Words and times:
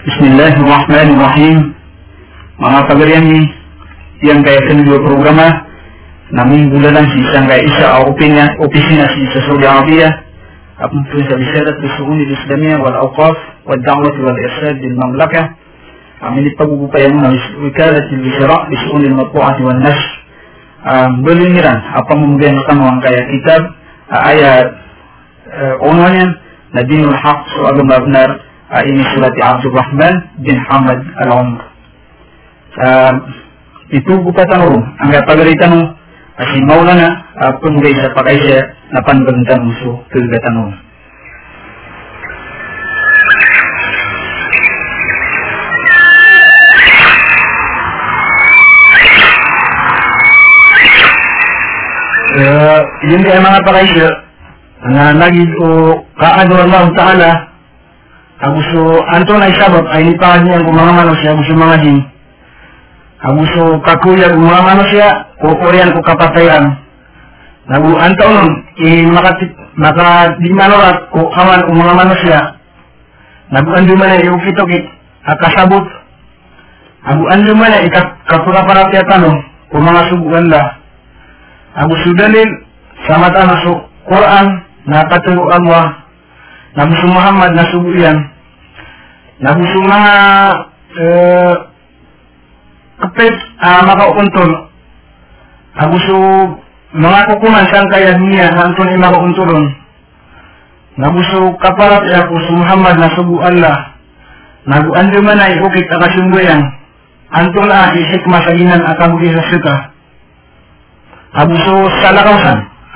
Bismillahirrahmanirrahim. 0.00 1.76
Mga 2.56 2.80
pagarian 2.88 3.20
ni 3.20 3.44
yang 4.24 4.40
kaya 4.40 4.64
kedua 4.64 4.96
programa 4.96 5.68
namin 6.32 6.72
bulanan 6.72 7.04
si 7.04 7.20
isang 7.20 7.44
kaya 7.44 7.68
isa 7.68 8.00
ang 8.00 8.08
opisina, 8.64 9.04
si 9.12 9.28
sa 9.28 9.44
Saudi 9.44 9.68
Arabia 9.68 10.08
apun 10.80 11.04
pun 11.04 11.20
sa 11.28 11.36
bisadat 11.36 11.76
bisuun 11.84 12.16
al-Islamiyya 12.16 12.80
wal-Awqaf 12.80 13.36
wal-Da'wat 13.68 14.14
wal-Irsad 14.24 14.80
lil-Mamlaka 14.80 15.52
amin 16.24 16.48
ipagbubupayan 16.48 17.20
na 17.20 17.36
wikalat 17.60 18.08
al-Bisra 18.08 18.56
bisuun 18.72 19.04
al-Matbu'at 19.04 19.60
wal-Nashr 19.60 20.08
belingiran 21.28 21.76
apa 21.76 22.12
mungkin 22.16 22.56
kamu 22.64 22.84
ang 22.88 23.00
kaya 23.04 23.20
kitab 23.36 23.68
ayat 24.08 24.80
unwannya 25.84 26.40
Nadinul 26.72 27.12
Haq 27.20 27.52
so 27.52 27.68
agama 27.68 28.00
benar 28.00 28.48
ini 28.86 29.02
surat 29.14 29.34
Abdul 29.34 29.74
Rahman 29.74 30.14
bin 30.46 30.54
Hamad 30.70 31.02
Al-Umr. 31.26 31.58
Uh, 32.78 33.14
itu 33.90 34.14
buka 34.22 34.46
tanong, 34.46 34.78
ang 35.02 35.10
pagalitan 35.26 35.74
mo, 35.74 35.82
kasi 36.38 36.62
maulana, 36.62 37.18
uh, 37.42 37.52
pumugay 37.58 37.90
sa 37.98 38.14
pakay 38.14 38.38
siya, 38.38 38.62
napanbantan 38.94 39.66
mo 39.66 39.74
so, 39.82 39.90
kagatan 40.14 40.78
Uh, 52.30 52.80
yun 53.10 53.26
kaya 53.26 53.42
mga 53.42 53.66
pakay 53.66 53.86
siya, 53.90 54.10
na 54.86 55.10
lagi? 55.18 55.42
Ko 55.58 55.98
kaado 56.14 56.54
Allah 56.54 56.86
Ta'ala 56.94 57.49
Agusto 58.40 59.04
Anton 59.04 59.44
ay 59.44 59.52
sabot 59.60 59.84
ay 59.92 60.08
lipahan 60.08 60.48
niya 60.48 60.64
kung 60.64 60.72
mga 60.72 60.92
mano 60.96 61.12
siya 61.20 61.36
gusto 61.36 61.52
mga 61.52 61.76
di. 61.84 61.94
Agusto 63.20 63.84
kakuya 63.84 64.32
kung 64.32 64.48
mga 64.48 64.62
mano 64.64 64.82
siya 64.88 65.08
kukurian 65.36 65.92
ko 65.92 66.00
kapatayan. 66.00 66.64
Nagu 67.68 67.92
Anton 68.00 68.48
i 68.80 69.04
maka 69.12 69.36
maka 69.76 70.40
di 70.40 70.48
manorat 70.56 71.12
ko 71.12 71.28
kung 71.28 71.78
mga 71.84 71.94
mano 71.94 72.16
siya. 72.24 72.56
Nagu 73.52 73.70
ando 73.76 73.92
man 73.98 74.08
ay 74.08 74.24
ukito 74.24 74.64
kit 74.72 74.88
akasabot. 75.28 75.84
Agu 77.04 77.24
ando 77.28 77.52
man 77.52 77.76
ay 77.76 77.92
kapura 78.24 78.64
para 78.64 78.88
tiya 78.88 79.04
tanong 79.04 79.36
kung 79.68 79.84
mga 79.84 80.00
subukan 80.08 80.48
la. 80.48 80.80
Agu 81.76 81.92
sudalin 82.08 82.48
sama 83.04 83.28
tanah 83.36 83.58
su 83.68 83.72
Quran 84.08 84.46
na 84.88 85.04
katuruan 85.12 85.60
mo 85.60 85.99
Nabi 86.78 86.94
Muhammad 87.10 87.50
na 87.54 87.64
subuyan 87.70 88.16
Nabi 89.40 89.62
mga 89.64 90.14
eh, 91.00 91.54
kapit 93.00 93.34
uh, 93.64 93.82
makauntol 93.88 94.50
Nabi 95.74 95.98
mga 96.90 97.20
kukuman 97.30 97.64
sang 97.70 97.88
kaya 97.88 98.18
niya 98.18 98.52
hantun 98.54 98.90
ni 98.90 98.98
makauntulon 98.98 99.64
Nabi 101.00 101.22
kaparat 101.62 102.04
ya 102.12 102.28
ko 102.28 102.36
Muhammad 102.60 103.00
na 103.00 103.08
subu 103.16 103.40
Allah. 103.40 103.96
Nagu 104.68 104.92
ando 104.92 105.24
man 105.24 105.40
ay 105.40 105.56
ukit 105.64 105.88
akasumbuyan 105.88 106.60
Antol 107.30 107.70
ah 107.70 107.94
ihikma 107.94 108.42
sa 108.42 108.52
inan 108.52 108.82
akabuhi 108.84 109.30
sa 109.30 109.44
suka 109.48 109.74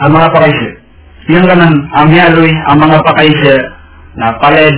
ang 0.03 0.11
mga 0.11 0.29
pakaisip 0.35 0.84
yung 1.25 1.49
kanan 1.49 1.89
amyaloy 1.97 2.53
ang 2.69 2.85
mga 2.85 3.01
pakaisya 3.01 3.57
na 4.21 4.37
paled 4.45 4.77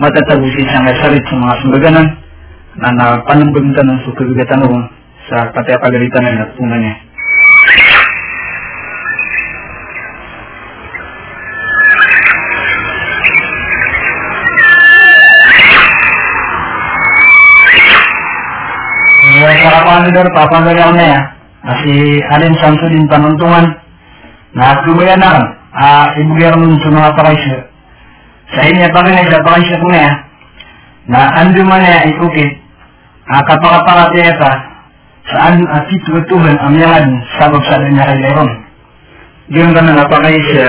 matatabusin 0.00 0.64
siya 0.64 0.80
nga 0.80 0.96
sarit 1.04 1.24
sa 1.28 1.36
mga 1.36 1.54
sumbaganan 1.60 2.06
na 2.80 2.88
napanambagtan 2.96 3.84
ng 3.84 4.00
sukagatan 4.08 4.64
mo 4.64 4.88
sa 5.28 5.52
patayapagalitan 5.52 6.22
na 6.24 6.48
natunan 6.48 6.80
niya. 6.80 6.96
Para 19.60 19.84
panidor, 19.84 20.26
papagalaw 20.32 20.90
na 20.96 21.04
ya. 21.04 21.20
Kasi 21.60 21.92
alin 22.32 22.56
samsudin 22.56 23.04
panuntungan 23.12 23.76
na 24.54 24.82
kemudian 24.82 25.22
a 25.70 26.10
ibugarun 26.18 26.74
sa 26.82 26.90
mga 26.90 27.10
pakaisya. 27.14 27.58
Sa 28.50 28.60
inya 28.66 28.90
pagana 28.90 29.22
sa 29.30 29.46
pakaisya 29.46 29.78
ko 29.78 29.88
na 29.94 30.06
na 31.06 31.20
ando 31.38 31.62
man 31.62 31.82
na 31.82 32.06
ikukit 32.10 32.58
a 33.30 33.38
kapakapakat 33.46 34.38
ta 34.38 34.52
saan 35.30 35.62
at 35.70 35.86
itutuhan 35.86 36.58
ang 36.58 36.74
sabab 37.38 37.62
sa 37.70 37.78
niya 37.78 38.10
kay 38.10 38.18
Leron. 38.18 38.50
Diyon 39.50 39.74
ka 39.74 39.82
na 39.86 40.02
napakaisya 40.02 40.66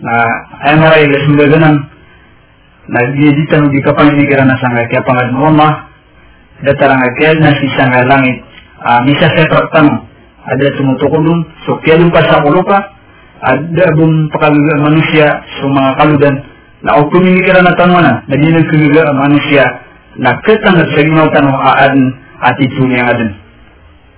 na 0.00 0.14
ay 0.64 0.74
maray 0.80 1.04
na 2.86 3.00
dieditan 3.18 3.66
di 3.74 3.82
kapanginigiran 3.82 4.46
na 4.46 4.60
sangay 4.62 4.86
kaya 4.86 5.02
pangad 5.02 5.34
mo 5.34 5.50
datarang 6.64 7.02
kaya 7.20 7.36
na 7.36 7.52
si 7.60 7.66
sangay 7.76 8.04
langit. 8.08 8.40
Misa 9.04 9.28
sa 9.28 9.44
traktang 9.50 10.06
ada 10.46 10.66
tumutukudun 10.78 11.38
sukyalum 11.66 12.08
pasakulupa 12.14 12.78
ada 13.42 13.86
bum 13.98 14.30
pakaluga 14.32 14.74
manusia 14.86 15.42
sumanga 15.60 15.98
kaludan 16.00 16.34
na 16.82 17.02
utumi 17.02 17.42
kira 17.42 17.60
na 17.62 17.74
tanwana 17.74 18.22
na 18.30 18.34
dinag 18.38 18.66
kaluga 18.70 19.10
manusia 19.12 19.64
na 20.16 20.38
katangat 20.40 20.88
sa 20.94 21.00
gimaw 21.04 21.28
tanong 21.34 21.56
aadin 21.56 22.06
attitude 22.40 22.92
yang 22.94 23.10
adin 23.10 23.30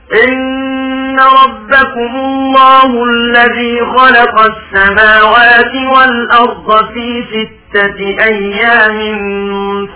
إن 0.08 1.18
ربكم 1.20 2.12
الله 2.16 2.90
الذي 3.04 3.74
خلق 3.96 4.34
السماوات 4.40 5.74
والأرض 5.94 6.68
في 6.94 7.08
ستة 7.32 7.98
أيام 8.24 8.96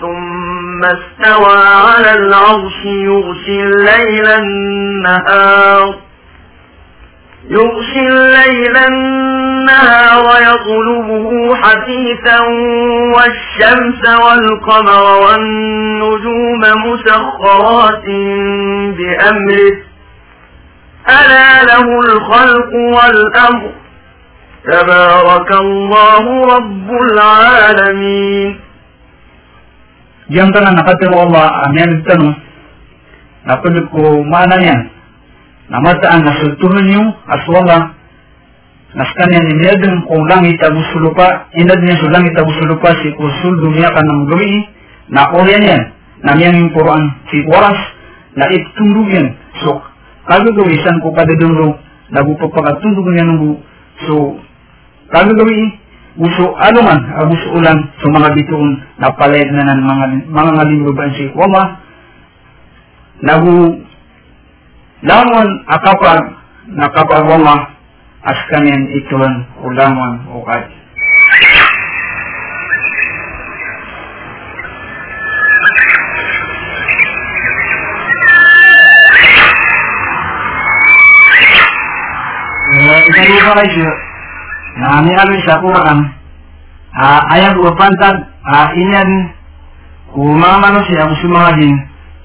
ثم 0.00 0.80
استوى 0.84 1.58
على 1.86 2.12
العرش 2.12 2.80
يغشي 2.84 3.56
الليل 3.62 4.26
النهار 4.26 5.94
يغشي 7.50 8.06
الليل 8.06 8.76
النهار 8.76 10.24
يطلبه 10.42 11.54
حثيثا 11.54 12.38
والشمس 13.14 14.02
والقمر 14.24 15.04
والنجوم 15.24 16.62
مسخرات 16.86 18.06
بأمره. 18.96 19.76
ألا 21.08 21.50
له 21.64 21.86
الخلق 22.00 22.70
والأمر. 22.74 23.70
تبارك 24.62 25.50
الله 25.50 26.24
رب 26.54 26.88
العالمين. 26.90 28.50
Yang 30.30 30.48
telah 30.54 30.72
nakatiro 30.72 31.26
Allah, 31.26 31.50
amin 31.66 32.06
tanong, 32.06 32.38
napulog 33.44 33.90
ko 33.90 34.22
mana 34.22 34.56
namataan 35.72 36.20
nasultuhan 36.20 36.84
niyo 36.84 37.04
aswala 37.32 37.96
naskanya 38.92 39.40
ni 39.48 39.52
niyadang 39.56 40.04
kung 40.04 40.22
langit 40.28 40.60
abusulupa 40.60 41.48
inad 41.56 41.80
niya 41.80 41.96
sa 41.96 42.12
langit 42.12 42.36
abusulupa 42.36 42.92
si 43.00 43.08
kusul 43.16 43.54
dunia 43.64 43.88
ka 43.88 44.04
ng 44.04 44.22
gawi 44.28 44.52
na 45.08 45.32
oryan 45.32 45.64
yan 45.64 45.82
na 46.22 46.36
niyang 46.36 46.60
yung 46.60 46.72
Quran 46.76 47.02
si 47.32 47.40
oras 47.48 47.80
na 48.36 48.52
itundog 48.52 49.08
yan 49.08 49.32
so 49.64 49.80
kagagawisan 50.28 51.00
ko 51.00 51.08
kadadunro 51.16 51.80
nagupapakatundog 52.12 53.08
niya 53.16 53.24
ng 53.32 53.56
so 54.04 54.36
kagagawi 55.08 55.80
uso 56.20 56.52
ano 56.60 56.80
man 56.84 57.00
abuso 57.16 57.56
ulan 57.56 57.88
sa 57.96 58.06
mga 58.12 58.28
bituon 58.36 58.70
na 59.00 59.08
palayad 59.16 59.48
na 59.48 59.72
ng 59.72 59.80
mga 59.80 60.06
mga 60.28 60.50
ngalimruban 60.60 61.10
si 61.16 61.24
Wama. 61.32 61.80
Nagu 63.24 63.80
Lamun 65.02 65.48
akapag 65.66 66.30
nakapagwama 66.78 67.74
as 68.22 68.38
kanin 68.54 68.86
ituan 68.94 69.50
ulamon 69.66 70.30
ukay. 70.30 70.62
Ikalupa 83.02 83.58
kayo 83.58 83.70
siya, 83.74 83.92
na 84.78 85.02
ni 85.02 85.12
alwi 85.12 85.42
sa 85.42 85.58
Quran, 85.58 85.98
uh, 86.94 87.20
ayang 87.34 87.58
upantag, 87.58 88.16
uh, 88.46 88.70
inyan, 88.78 89.34
kumamano 90.14 90.80
siya, 90.86 91.10
musumahadin, 91.10 91.74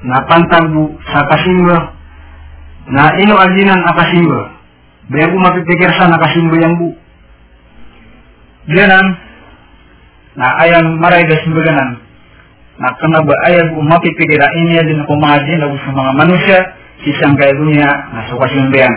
na 0.06 0.22
pantag 0.30 0.70
sa 1.10 1.26
kasimba, 1.28 1.97
na 2.92 3.16
ino 3.20 3.36
aginan 3.36 3.84
akasimba. 3.84 4.56
Bayan 5.08 5.32
ko 5.32 5.38
mapipikir 5.40 5.92
sa 5.96 6.12
nakasimba 6.12 6.56
yang 6.60 6.76
bu. 6.76 6.90
Diyanan, 8.68 9.06
na 10.36 10.48
ayang 10.68 11.00
maray 11.00 11.24
da 11.24 11.40
simbaganan. 11.44 12.04
na 12.78 12.94
kena 13.02 13.26
ba 13.26 13.34
ayag 13.50 13.74
pidira 14.04 14.54
ini 14.54 14.78
din 14.86 15.02
ko 15.10 15.18
mga 15.18 15.50
din 15.50 15.66
sa 15.66 15.92
mga 15.96 16.12
manusia 16.14 16.60
sisang 17.02 17.34
kay 17.34 17.50
dunia. 17.58 17.90
Na 18.14 18.30
suka 18.30 18.46
simbayan 18.54 18.94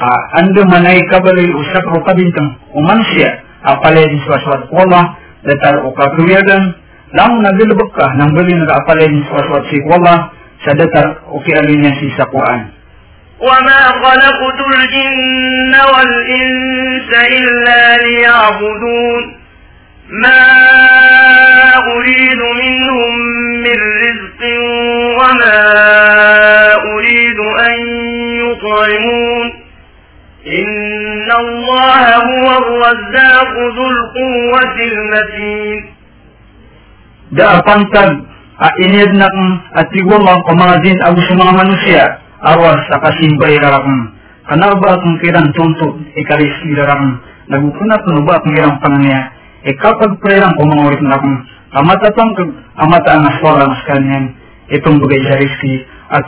uh, 0.00 0.38
ando 0.40 0.64
manay 0.64 1.04
kabalil 1.12 1.52
usak 1.60 1.84
ro 1.84 2.00
kabintang 2.00 2.56
o 2.72 2.80
manusia. 2.80 3.44
Apalay 3.60 4.08
din 4.08 4.24
suaswat 4.24 4.72
ko 4.72 4.88
Allah 4.88 5.20
datar 5.44 5.84
o 5.84 5.92
kapriyagan 5.92 6.80
lang 7.12 7.32
naglulubog 7.44 7.92
ka 7.92 8.16
nang 8.16 8.32
bali 8.32 8.56
nag-apalay 8.56 9.12
din 9.12 9.24
suaswat 9.28 9.68
si 9.68 9.84
Allah 9.84 10.32
sa 10.64 10.72
datar 10.72 11.28
o 11.28 11.44
kialin 11.44 11.84
si 12.00 12.08
sakuan 12.16 12.79
وما 13.40 13.82
خلقت 14.04 14.58
الجن 14.74 15.74
والإنس 15.94 17.10
إلا 17.38 17.96
ليعبدون 17.96 19.22
ما 20.10 20.42
أريد 21.96 22.40
منهم 22.62 23.14
من 23.64 23.78
رزق 24.04 24.42
وما 25.20 25.62
أريد 26.74 27.38
أن 27.68 27.78
يطعمون 28.44 29.46
إن 30.46 31.28
الله 31.38 32.16
هو 32.16 32.58
الرزاق 32.58 33.52
ذو 33.76 33.86
القوة 33.90 34.76
المتين 34.92 36.00
Da 37.30 37.62
pantag 37.62 38.26
a 38.58 38.68
inid 38.82 39.14
na 39.14 39.30
kung 39.30 39.50
at 39.78 39.86
tigwamang 39.94 40.42
kumadin 40.50 40.98
ang 41.06 41.14
mga 41.14 41.52
manusia. 41.54 42.04
Awas 42.40 42.80
sa 42.88 43.00
kasimbay 43.04 43.60
rarakong 43.60 44.02
kanaba 44.48 45.00
kung 45.04 45.16
kirang 45.20 45.52
tuntut 45.52 46.00
ikaris 46.16 46.56
irarakong 46.66 47.20
nagukunat 47.52 48.02
no 48.08 48.24
ba 48.24 48.40
kung 48.40 48.56
kirang 48.56 48.80
pananya 48.80 49.32
e 49.64 49.72
kapag 49.76 50.16
prerang 50.24 50.56
kumangurit 50.56 51.00
na 51.04 51.20
kung 51.20 51.36
amatatang 51.76 52.30
amata 52.80 53.10
ang 53.12 53.28
aswara 53.28 53.68
mas 53.68 53.82
kanyan 53.84 54.34
itong 54.72 54.98
bagay 55.04 55.20
sa 55.26 55.34
riski 55.36 55.84
at 56.10 56.26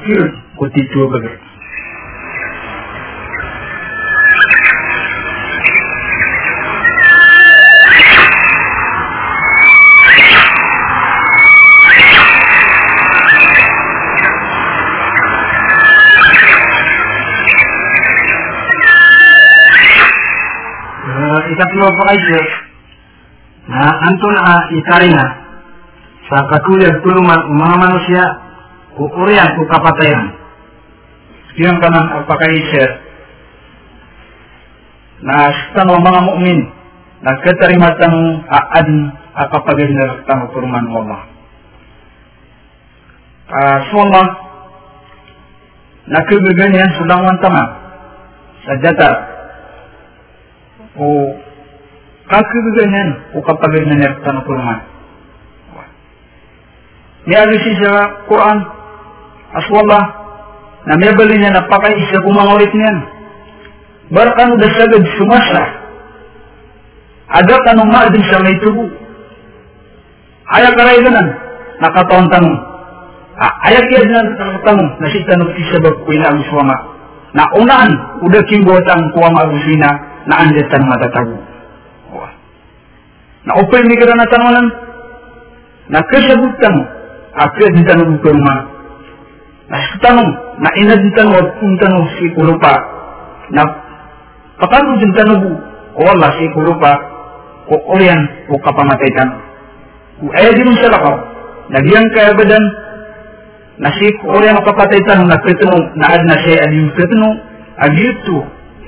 ikatlo 21.52 21.86
pa 21.92 22.04
kayo 22.12 22.42
na 23.70 23.82
antun 24.10 24.36
a 24.36 24.54
ikarina 24.74 25.26
sa 26.26 26.38
katulad 26.48 26.98
tulungan 27.04 27.40
ng 27.44 27.56
mga 27.60 27.76
manusia 27.76 28.24
kukurian 28.96 29.52
ku 29.56 29.62
kapatayan. 29.68 30.32
Yang 31.52 31.84
kanang 31.84 32.08
apakaisir 32.16 32.88
na 35.20 35.52
sa 35.76 35.84
mga 35.84 36.20
mukmin. 36.24 36.60
Na 37.22 37.38
katarimatan 37.38 38.42
aad 38.50 38.88
akapagandar 39.36 40.26
tang 40.26 40.50
mo 40.50 40.98
Allah. 41.06 41.20
Uh, 43.52 43.78
Suma 43.92 44.22
na 46.08 46.20
kebeganian 46.26 46.90
sudah 46.98 47.20
tama 47.38 47.64
sa 48.66 48.74
datar 50.92 51.00
o 51.00 51.06
kakibigyan 52.28 53.08
o 53.34 53.40
kapag 53.44 53.72
nangyari 53.84 54.16
ka 54.20 54.32
ng 54.32 54.44
kulungan. 54.44 54.80
Niagisi 57.22 57.78
sa 57.78 58.26
Quran, 58.26 58.58
aswala, 59.54 60.00
na 60.90 60.98
may 60.98 61.14
bali 61.14 61.38
niya 61.38 61.54
napakaisa 61.54 62.18
kumangawit 62.18 62.72
niyan. 62.74 62.98
Barakan 64.10 64.58
da 64.58 64.66
sagad 64.74 65.06
sumasa. 65.14 65.62
Ada 67.32 67.54
tanong 67.70 67.88
maadin 67.88 68.26
sa 68.26 68.42
may 68.42 68.58
tubo. 68.58 68.90
Ayaw 70.52 70.74
karay 70.74 71.00
ganan, 71.00 71.28
nakataon 71.78 72.26
tanong. 72.28 72.56
Ayaw 73.38 73.82
kaya 73.86 74.04
na 74.04 74.58
tanong, 74.66 74.88
nasi 74.98 75.22
tanong 75.24 75.54
ti 75.54 75.62
sabab 75.70 76.02
ko 76.02 76.10
ina 76.12 76.26
ang 76.28 76.42
suwama. 76.50 76.76
Na 77.32 77.48
unaan, 77.56 77.92
udah 78.26 78.42
kimbot 78.50 78.84
ang 78.84 79.14
kuwang 79.14 79.38
agusina 79.38 80.11
na 80.26 80.34
andatan 80.46 80.82
matatago. 80.86 81.38
Na 83.42 83.58
upay 83.58 83.82
mi 83.82 83.98
kada 83.98 84.14
na 84.14 84.30
tanawanan, 84.30 84.66
na 85.90 85.98
di 87.58 87.82
tanong 87.82 88.22
ko 88.22 88.30
ma. 88.38 88.56
Na 89.66 89.78
tanong, 89.98 90.30
na 90.62 90.70
ina 90.78 90.94
di 90.94 91.10
tanong, 91.10 91.58
kung 91.58 91.74
tanong 91.82 92.06
si 92.14 92.30
kurupa, 92.38 92.74
na 93.50 93.62
pakano 94.62 94.94
din 95.02 95.12
tanong 95.18 95.42
o 95.98 96.00
wala 96.06 96.28
si 96.38 96.46
kurupa, 96.54 96.92
o 97.66 97.74
orian, 97.98 98.46
o 98.46 98.54
kapamatay 98.62 99.10
tanong. 99.18 99.42
Kung 100.22 100.30
ayaw 100.38 100.52
din 100.54 100.78
sa 100.78 100.94
lakaw, 100.94 101.16
nagyang 101.66 102.08
kaya 102.14 102.38
badan, 102.38 102.64
na 103.82 103.90
si 103.98 104.06
orian 104.22 104.54
o 104.54 104.62
kapatay 104.62 105.02
tanong, 105.02 105.26
na 105.26 105.42
kritanong, 105.42 105.82
na 105.98 106.14
ad 106.14 106.22
na 106.30 106.36
siya, 106.46 106.62
ad 106.62 106.70
yung 106.78 106.94
ad 107.74 107.90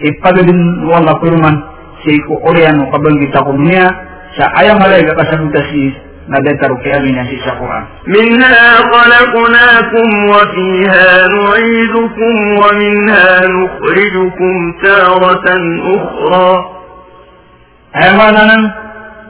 ipadin 0.03 0.59
wala 0.91 1.15
kuruman 1.23 1.57
siku 2.03 2.35
urian 2.43 2.83
o 2.83 2.91
kabang 2.91 3.17
kita 3.23 3.41
kumia 3.45 3.87
sa 4.35 4.51
ayang 4.59 4.83
halay 4.83 5.07
kakasagutas 5.07 5.69
is 5.79 5.95
nagataruki 6.29 6.89
amin 6.89 7.21
ang 7.21 7.29
isa 7.29 7.53
Quran. 7.55 7.85
Minha 8.09 8.65
khalaqnakum 8.89 10.09
wa 10.33 10.43
fiha 10.51 11.09
nu'idukum 11.29 12.35
wa 12.59 12.69
minha 12.81 13.29
nukhrijukum 13.45 14.55
taratan 14.81 15.63
ukhra. 15.93 16.51
Ayang 17.95 18.17
walanan, 18.19 18.63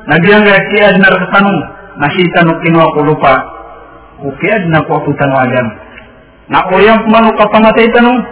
nabiyang 0.09 0.47
gakiad 0.47 0.97
na 1.03 1.09
ratanong, 1.13 1.59
nasita 2.01 2.49
nung 2.49 2.63
kinuha 2.65 2.87
ko 2.97 3.01
lupa, 3.05 3.35
ukiad 4.25 4.63
na 4.73 4.81
po 4.89 5.05
ako 5.05 5.13
tanwagan. 5.21 5.69
Nakuyang 6.49 7.05
kumanukapamatay 7.05 7.93
tanong, 7.93 8.25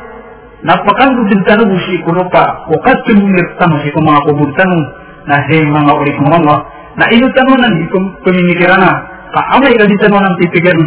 napakando 0.65 1.21
din 1.29 1.41
tanong 1.45 1.77
si 1.85 2.01
ko 2.01 2.11
lupa 2.17 2.65
o 2.71 2.75
katunir 2.81 3.45
tanong 3.61 3.79
si 3.85 3.89
mga 3.93 4.21
kubur 4.25 4.49
tanong 4.57 4.83
na 5.29 5.37
hey 5.45 5.61
mga 5.61 5.91
ulit 5.93 6.17
mo 6.17 6.33
mga 6.33 6.55
na 6.97 7.05
inutan 7.13 7.45
mo 7.45 7.55
nang 7.61 7.75
ikong 7.85 8.07
pamimikirana 8.25 8.89
kaamay 9.37 9.73
ka 9.77 9.85
dito 9.85 10.05
mo 10.09 10.17
nang 10.17 10.35
tipigan 10.41 10.79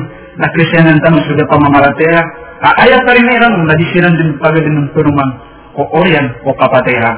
na 0.42 0.46
krisyanan 0.50 0.98
tanong 1.04 1.22
sudah 1.30 1.46
pamamaratea 1.46 2.20
kaayat 2.60 3.00
pa 3.06 3.12
rin 3.14 3.30
iran 3.30 3.54
na 3.62 3.74
disiran 3.78 4.18
din 4.18 4.34
pagadin 4.42 4.74
ng 4.74 4.88
penuman 4.90 5.30
o 5.78 5.86
orian 6.02 6.34
o 6.42 6.50
kapatera 6.58 7.12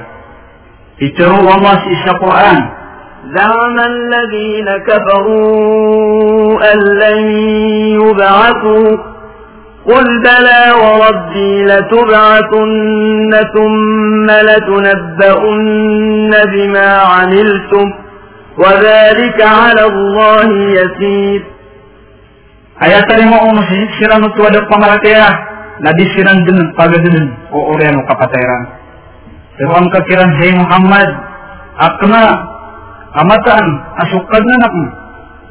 ituro 1.01 1.41
Allah 1.49 1.81
si 1.83 1.89
isa 1.97 2.15
Quran 2.21 2.83
زعم 3.23 3.79
الذين 3.79 4.69
كفروا 4.83 6.59
أن 6.73 6.79
لن 6.99 7.23
يبعثوا 8.03 8.97
قل 9.90 10.06
بلى 10.28 10.62
وربي 10.84 11.52
لتبعثن 11.72 13.32
ثم 13.56 14.28
لتنبؤن 14.50 16.32
بما 16.54 16.90
عملتم 17.14 17.88
وذلك 18.62 19.40
على 19.60 19.84
الله 19.92 20.48
يسير 20.80 21.42
أيتريم 22.84 23.32
أمسي 23.50 23.80
سيران 24.00 24.24
تودق 24.38 24.70
مرتيرا 24.84 25.30
لدي 25.86 26.06
سيران 26.16 26.38
دن 26.48 26.60
فاقدن 26.78 27.18
وأوريان 27.54 27.96
وقفتيرا 28.00 28.58
سيران 29.58 29.86
كثيران 29.94 30.30
هي 30.42 30.50
محمد 30.62 31.10
أقنا 31.88 32.24
أمتان 33.22 33.66
أشقدنا 34.04 34.56
نقم 34.64 34.86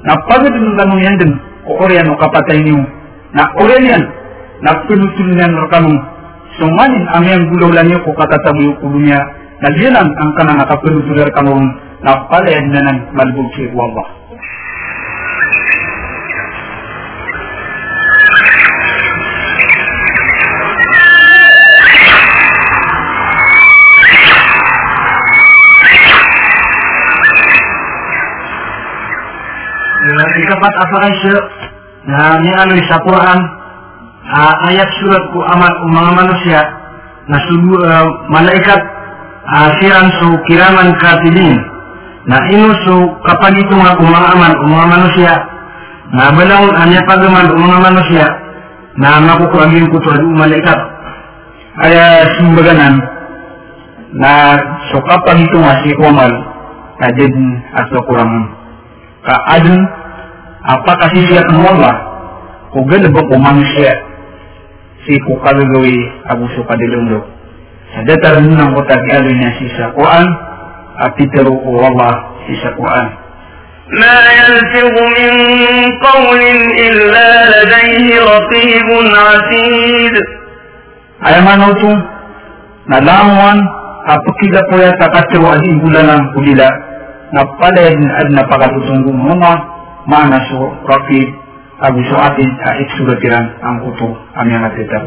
نفاقدن 0.09 0.65
لنو 0.79 0.97
يندن 1.07 1.33
وأوريان 1.69 2.07
وقفتيرا 2.13 2.85
نا 3.37 3.45
أوريان 3.61 4.03
yan 4.57 4.65
na 4.65 4.73
pinutunan 4.89 5.53
ng 5.53 5.69
kamu 5.69 5.95
sumanin 6.57 7.05
ang 7.13 7.25
yang 7.29 7.45
gulaw 7.53 7.71
lang 7.77 7.93
niyo 7.93 8.01
ko 8.01 8.17
katatabi 8.17 8.73
ko 8.81 8.89
niya 8.97 9.21
na 9.61 9.69
diyan 9.77 9.97
ang 9.97 10.31
kanang 10.41 10.57
nakapinutunan 10.61 11.29
kamu 11.33 11.55
na 12.05 12.13
palayan 12.33 12.73
na 12.73 12.81
ng 12.81 12.99
malbog 13.13 13.49
si 13.57 13.69
Allah 13.69 14.09
Ya, 30.07 30.23
ikapat 30.39 30.75
asaran 30.87 31.15
siya 31.19 31.39
na 32.07 32.39
nianoy 32.39 32.79
sa 32.87 33.03
Quran 33.03 33.41
uh, 34.27 34.55
ayat 34.71 34.89
surat 35.03 35.25
ku 35.31 35.39
amat 35.43 35.75
mga 35.87 36.11
manusia. 36.15 36.61
Na 37.27 37.39
sugu, 37.51 37.75
uh, 37.75 38.07
malaikat 38.31 38.81
uh, 39.51 39.69
siran 39.83 40.09
su 40.23 40.29
kiraman 40.47 40.95
katibin 41.03 41.59
na 42.27 42.39
ino 42.51 42.71
su 42.87 42.95
kapag 43.27 43.55
ito 43.55 43.75
nga 43.75 43.99
mga 43.99 44.31
aman 44.35 44.53
mga 44.67 44.87
manusia. 44.91 45.35
Na 46.15 46.31
balawon 46.31 46.75
anya 46.75 47.03
pagaman 47.07 47.51
mga 47.51 47.79
manusia? 47.83 48.27
Na 48.99 49.19
makukurangin 49.23 49.91
ko 49.91 49.99
to 49.99 50.11
malaikat. 50.35 50.79
Aya 51.77 52.25
simbaganan 52.39 52.95
na 54.17 54.57
so 54.89 55.03
kapag 55.03 55.45
ito 55.45 55.59
nga 55.61 55.83
si 55.83 55.91
Kuamal 55.99 56.33
kadid 57.03 57.35
ato 57.75 58.01
kurang. 58.07 58.55
Ka 59.27 59.35
adun 59.59 59.83
apa 60.67 60.93
kasi 61.03 61.27
siya 61.27 61.43
ng 61.47 61.63
Allah 61.63 61.95
kung 62.71 62.87
ganda 62.87 63.11
ba 63.11 63.23
manusia 63.39 63.95
si 65.06 65.18
kukagagawi 65.26 65.98
abuso 66.30 66.62
padilunglo 66.70 67.20
sa 67.92 68.02
datar 68.08 68.40
nang 68.44 68.72
ko 68.78 68.82
tag-alo 68.88 69.30
niya 69.34 69.52
si 69.60 69.68
sa 69.76 69.92
Quran 69.98 70.28
at 71.02 71.12
pitero 71.18 71.52
o 71.52 71.72
Allah 71.82 72.14
si 72.48 72.54
sa 72.62 72.72
Quran 72.78 73.08
ما 73.92 74.18
يلفظ 74.40 74.96
من 75.20 75.32
قول 76.00 76.42
إلا 76.80 77.28
لديه 77.52 78.08
رقيب 78.24 78.88
عتيد 79.28 80.16
ay 81.28 81.38
manautu 81.46 81.92
na 82.90 82.98
lamuan 83.04 83.60
apakida 84.10 84.64
po 84.72 84.80
ya 84.80 84.90
takatiro 84.98 85.54
adi 85.54 85.70
bulanan 85.84 86.24
kulila 86.34 86.66
na 87.36 87.46
palad 87.62 87.94
ad 87.94 88.28
na 88.34 88.42
pakatutunggo 88.50 89.12
mga 89.14 89.52
mana 90.10 90.40
so 90.50 90.72
rakib 90.90 91.30
abu 91.82 92.00
so 92.10 92.16
atin 92.18 92.50
a 92.62 92.70
iksuratiran 92.84 93.46
ang 93.64 93.78
kuto 93.88 94.08
aming 94.38 94.62
atitar 94.62 95.04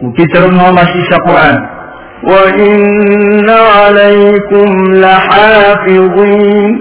utitaron 0.00 0.56
mo 0.56 0.72
masi 0.72 1.00
sa 1.10 1.18
Quran 1.22 1.58
وإن 2.24 3.44
عليكم 3.50 4.68
لحافظين 4.94 6.72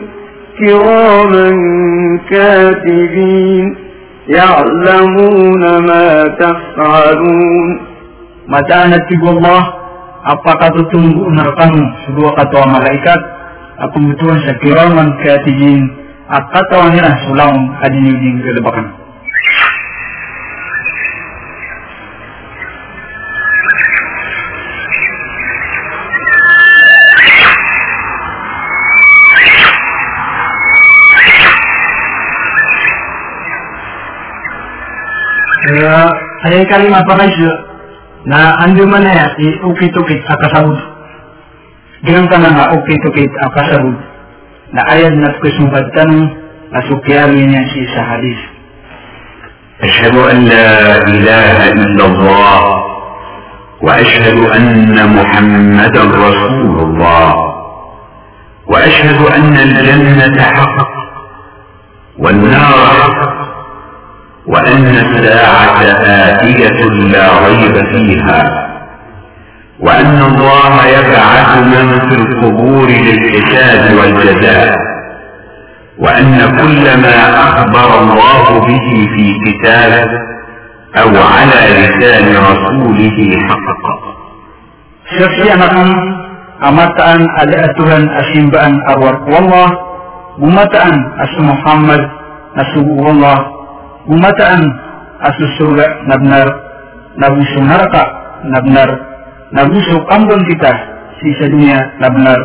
كراما 0.60 1.50
كاتبين 2.30 3.76
يعلمون 4.28 5.64
ما 5.88 6.08
تفعلون 6.40 7.94
Mataan 8.44 8.92
at 8.92 9.08
tigo 9.08 9.40
Allah, 9.40 9.64
apakah 10.36 10.76
tutunggu 10.76 11.32
narkanu 11.32 11.80
sebuah 12.04 12.36
katua 12.36 12.68
malaikat, 12.68 13.16
at 13.80 13.88
pembutuhan 13.96 14.36
sa 14.44 14.60
kiraman 14.60 15.16
katijin, 15.24 15.88
at 16.29 16.45
katawan 16.53 16.93
nila 16.93 17.09
sulaong 17.25 17.61
adinuding 17.89 18.45
galabakan. 18.45 18.87
Kaya, 35.69 35.97
ay 36.49 36.65
kalima 36.65 37.05
pa 37.05 37.13
kayo, 37.17 37.53
na 38.25 38.57
ando 38.65 38.85
man 38.89 39.05
na 39.05 39.33
ukit-ukit 39.65 40.21
akasabud. 40.25 40.81
Dengan 42.05 42.25
ka 42.29 42.37
na 42.41 42.49
nga 42.53 42.65
ukit-ukit 42.73 43.33
akasabud, 43.49 43.97
na 44.73 44.83
ayad 44.93 45.15
na 45.17 45.33
kusumbat 45.41 45.87
tanong 45.97 46.29
na 46.73 46.81
sukyari 46.89 47.41
niya 47.47 47.63
si 47.73 47.83
sa 47.97 48.03
hadis. 48.17 48.41
أشهد 49.79 50.17
أن 50.19 50.39
لا 50.51 51.07
إله 51.07 51.73
إلا 51.73 52.05
الله 52.07 52.61
وأشهد 53.83 54.39
أن 54.51 54.97
محمدا 55.17 56.03
رسول 56.03 56.77
الله 56.83 57.35
وأشهد 58.67 59.21
أن 59.39 59.55
الجنة 59.57 60.43
حق 60.43 60.89
والنار 62.19 62.79
حق 63.01 63.21
وأن 64.47 64.87
الساعة 65.07 65.79
آتية 66.27 66.81
لا 67.15 67.27
ريب 67.47 67.75
فيها 67.87 68.68
وأن 69.81 70.23
الله 70.23 70.87
يبعث 70.87 71.57
من 71.59 72.09
في 72.09 72.15
القبور 72.15 72.89
للحساب 72.89 73.97
والجزاء 73.99 74.77
وأن 75.99 76.39
كل 76.59 76.85
ما 77.03 77.19
أخبر 77.49 78.01
الله 78.03 78.61
به 78.61 79.09
في 79.17 79.35
كتابه 79.47 80.11
أو 80.97 81.09
على 81.09 81.61
لسان 81.79 82.37
رسوله 82.51 83.39
حقق 83.49 83.83
شخصي 85.19 85.53
أنا 85.55 85.83
أم 85.83 86.17
أمرت 86.65 87.01
أن 87.01 87.21
ألأتهن 87.43 88.09
أشين 88.09 88.51
بأن 88.51 88.81
أرواق 88.91 89.29
والله 89.29 89.79
ممتا 90.39 90.83
أن 90.89 91.13
أسم 91.21 91.49
محمد 91.51 92.11
نسوء 92.57 93.07
والله 93.07 93.47
ممتا 94.07 94.55
أن 94.55 94.73
أسسر 95.23 95.77
نبنر 96.09 96.49
نبنر 97.19 97.51
نبنر 97.61 98.07
نبنر 98.45 99.08
nabuso 99.55 100.05
kambon 100.09 100.43
kita 100.49 100.73
si 101.19 101.29
sa 101.41 101.47
dunia 101.51 101.79
nabnar, 101.99 102.41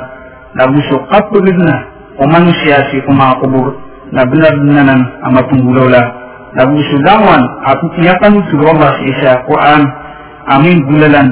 nabuso 0.56 1.04
kapulid 1.12 1.58
na 1.58 1.76
o 2.20 2.28
manusia 2.30 2.84
si 2.92 3.02
kumakubur 3.06 3.76
na 4.14 4.26
benar 4.30 4.54
nanan 4.62 5.02
ang 5.26 5.34
matunggulaw 5.34 5.90
nabuso 6.54 6.96
lawan 7.02 7.42
su 8.52 8.56
Allah 8.62 8.92
si 9.02 9.04
isa 9.10 9.42
Quran. 9.50 9.82
Amin 10.44 10.84
bulalan. 10.86 11.28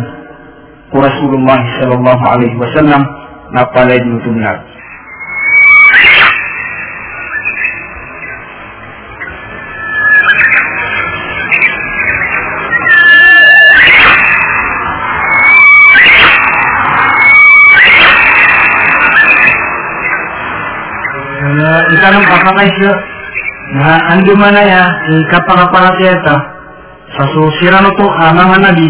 Ko 0.92 1.04
Rasulullah 1.04 1.60
sallallahu 1.80 2.24
alaihi 2.26 2.56
wasallam 2.58 3.04
na 3.52 3.68
palay 3.76 4.00
nutunar. 4.02 4.71
Itanong 21.96 22.26
kakakay 22.28 22.70
siya 22.80 22.94
na 23.72 23.90
ando 24.16 24.34
man 24.36 24.56
na 24.56 24.64
ya? 24.64 24.84
Ikapangapangatiyata 25.28 26.36
sa 27.12 27.24
susiran 27.36 27.88
to 28.00 28.08
ang 28.08 28.40
mga 28.40 28.58
nabi 28.72 28.88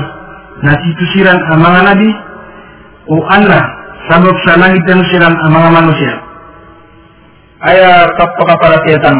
na 0.61 0.77
situsiran 0.77 1.39
ang 1.49 1.59
mga 1.61 1.81
nabi 1.89 2.09
o 3.09 3.17
Allah 3.25 3.65
sabab 4.09 4.35
sa 4.45 4.61
langit 4.61 4.81
dan 4.85 5.01
siran 5.09 5.33
ang 5.33 5.51
mga 5.51 5.69
manusia 5.73 6.13
ay 7.65 7.77
kapakapalatiyatan 8.17 9.17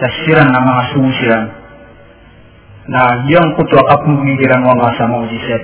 sa 0.00 0.06
siran 0.24 0.48
ang 0.48 0.64
mga 0.64 0.82
sumusiran 0.96 1.44
na 2.88 3.00
yung 3.28 3.52
kutwa 3.52 3.84
kapumigiran 3.84 4.64
mo 4.64 4.72
nga 4.80 4.96
sa 4.96 5.04
mga 5.04 5.22
ujiset 5.28 5.62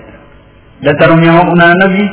datarong 0.85 1.25
yung 1.25 1.57
una 1.57 1.73
nabi 1.73 2.05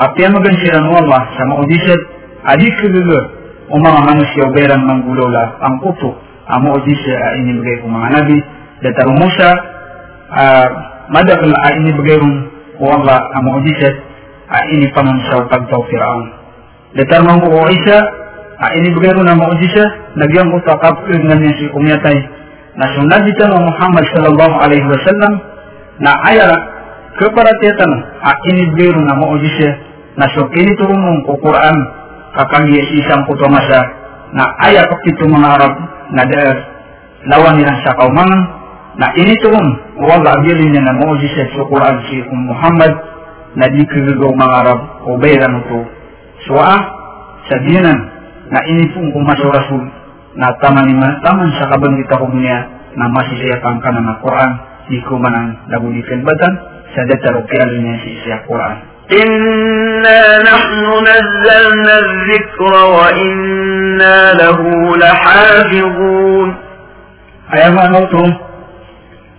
at 0.00 0.16
yan 0.16 0.32
magansiran 0.32 0.88
mo 0.88 1.04
nga 1.04 1.20
sa 1.36 1.42
mga 1.52 1.60
ujiset 1.68 2.00
adik 2.48 2.72
kagaga 2.80 3.37
o 3.68 3.74
mga 3.76 4.00
manusia 4.04 4.42
o 4.48 4.52
berang 4.52 4.84
manggulola 4.84 5.60
ang 5.60 5.80
kuto 5.84 6.16
ang 6.48 6.64
mga 6.64 6.74
ujiset 6.80 7.18
ay 7.20 7.34
inibigay 7.44 7.76
ko 7.84 7.92
mga 7.92 8.08
nabi. 8.16 8.38
Datarong 8.80 9.20
Musa 9.20 9.50
uh, 10.32 10.68
madakal 11.12 11.52
ay 11.64 11.72
inibigay 11.84 12.16
kong 12.20 12.36
Allah 12.84 13.18
ang 13.36 13.44
ujiset 13.58 13.94
ay 14.48 14.64
inipangon 14.80 15.18
sa 15.28 15.44
pagtaw 15.50 15.82
Firaun 15.88 16.38
datarong 16.96 17.44
ko 17.44 17.48
o 17.52 17.68
isa 17.68 17.98
ay 18.64 18.80
inibigay 18.80 19.12
ko 19.12 19.20
ng 19.24 19.36
mga 19.36 19.50
ujiset 19.60 19.90
nagyang 20.16 20.48
ko 20.52 20.58
nga 20.64 21.36
niya 21.36 21.52
si 21.58 21.66
na 22.78 22.86
sunod 22.94 23.22
dito 23.26 23.42
ng 23.42 23.64
Muhammad 23.66 24.04
sallallahu 24.14 24.56
alaihi 24.62 24.86
wasallam 24.86 25.32
na 25.98 26.14
aya 26.30 26.48
keparatiatan 27.18 27.92
a 28.22 28.32
inibigay 28.54 28.94
ko 28.94 29.00
ng 29.02 29.16
mga 29.18 29.32
ujiset 29.36 29.74
na 30.16 30.26
so 30.32 30.46
kiniturong 30.54 31.26
ko 31.26 31.34
Quran 31.42 31.76
kakang 32.38 32.70
si 32.70 32.94
isang 33.02 33.26
puto 33.26 33.50
masa. 33.50 33.82
Na 34.30 34.44
aya 34.62 34.86
kapito 34.86 35.26
mga 35.26 35.48
Arab 35.58 35.72
na 36.14 36.22
der 36.28 36.54
lawan 37.26 37.58
nila 37.58 37.74
sa 37.82 37.96
kaumangan 37.98 38.42
na 39.00 39.08
initurong 39.16 39.98
wala 39.98 40.38
bilin 40.44 40.76
na 40.78 40.94
Moses 40.94 41.32
at 41.34 41.50
sa 41.50 41.64
Quran 41.66 41.96
si 42.06 42.22
Muhammad. 42.30 42.92
Na 43.58 43.66
di 43.66 43.82
kagagaw 43.82 44.30
mga 44.30 44.54
Arab 44.62 44.80
o 45.08 45.18
bayran 45.18 45.64
ito 45.64 45.80
so 46.46 46.54
ah 46.54 46.78
sabihanan 47.50 47.98
na 48.54 48.60
inipong 48.70 49.10
kumaso 49.10 49.50
rasul. 49.50 49.82
Na 50.38 50.54
taman 50.62 50.86
taman 51.26 51.50
sa 51.58 51.74
kabanggita 51.74 52.20
ko 52.22 52.30
niya 52.30 52.58
na 52.94 53.10
masisiyakan 53.10 53.82
ka 53.82 53.90
na 53.90 54.14
Quran 54.22 54.52
di 54.86 54.98
ko 55.04 55.18
manang 55.18 55.68
nabulikan 55.68 56.22
batan 56.22 56.54
sa 56.94 57.02
dataro 57.04 57.44
kaya 57.44 57.66
niya 57.76 57.96
si 58.00 58.10
siya 58.24 58.46
Quran 58.48 58.97
إنا 59.11 60.21
نحن 60.41 60.83
نزلنا 61.09 61.93
الذكر 61.99 62.73
وإنا 62.97 64.17
له 64.33 64.59
لحافظون 64.97 66.49
Ayaw 67.53 67.69
nga 67.69 67.85
ano 67.85 68.09
ito, 68.09 68.23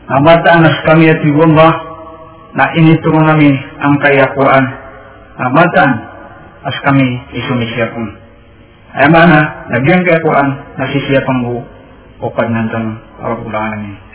amataan 0.07 0.63
nas 0.63 0.79
kami 0.87 1.11
at 1.11 1.19
Allah 1.19 1.73
na 2.55 2.65
inituro 2.79 3.19
namin 3.19 3.59
ang 3.83 3.99
kaya 3.99 4.31
Quran. 4.39 4.65
Amataan 5.35 5.91
as 6.63 6.79
kami 6.87 7.03
isumisiyapon. 7.35 8.07
Ayaw 8.95 9.11
nga 9.11 9.23
na, 9.27 9.41
nagyang 9.67 10.07
kaya 10.07 10.23
Quran 10.23 10.49
na 10.79 10.85
sisiyapang 10.95 11.43
buo. 11.43 11.67
opat 12.23 12.47
nantang 12.49 13.03
Rabbul 13.19 13.53
Alamin. 13.53 14.08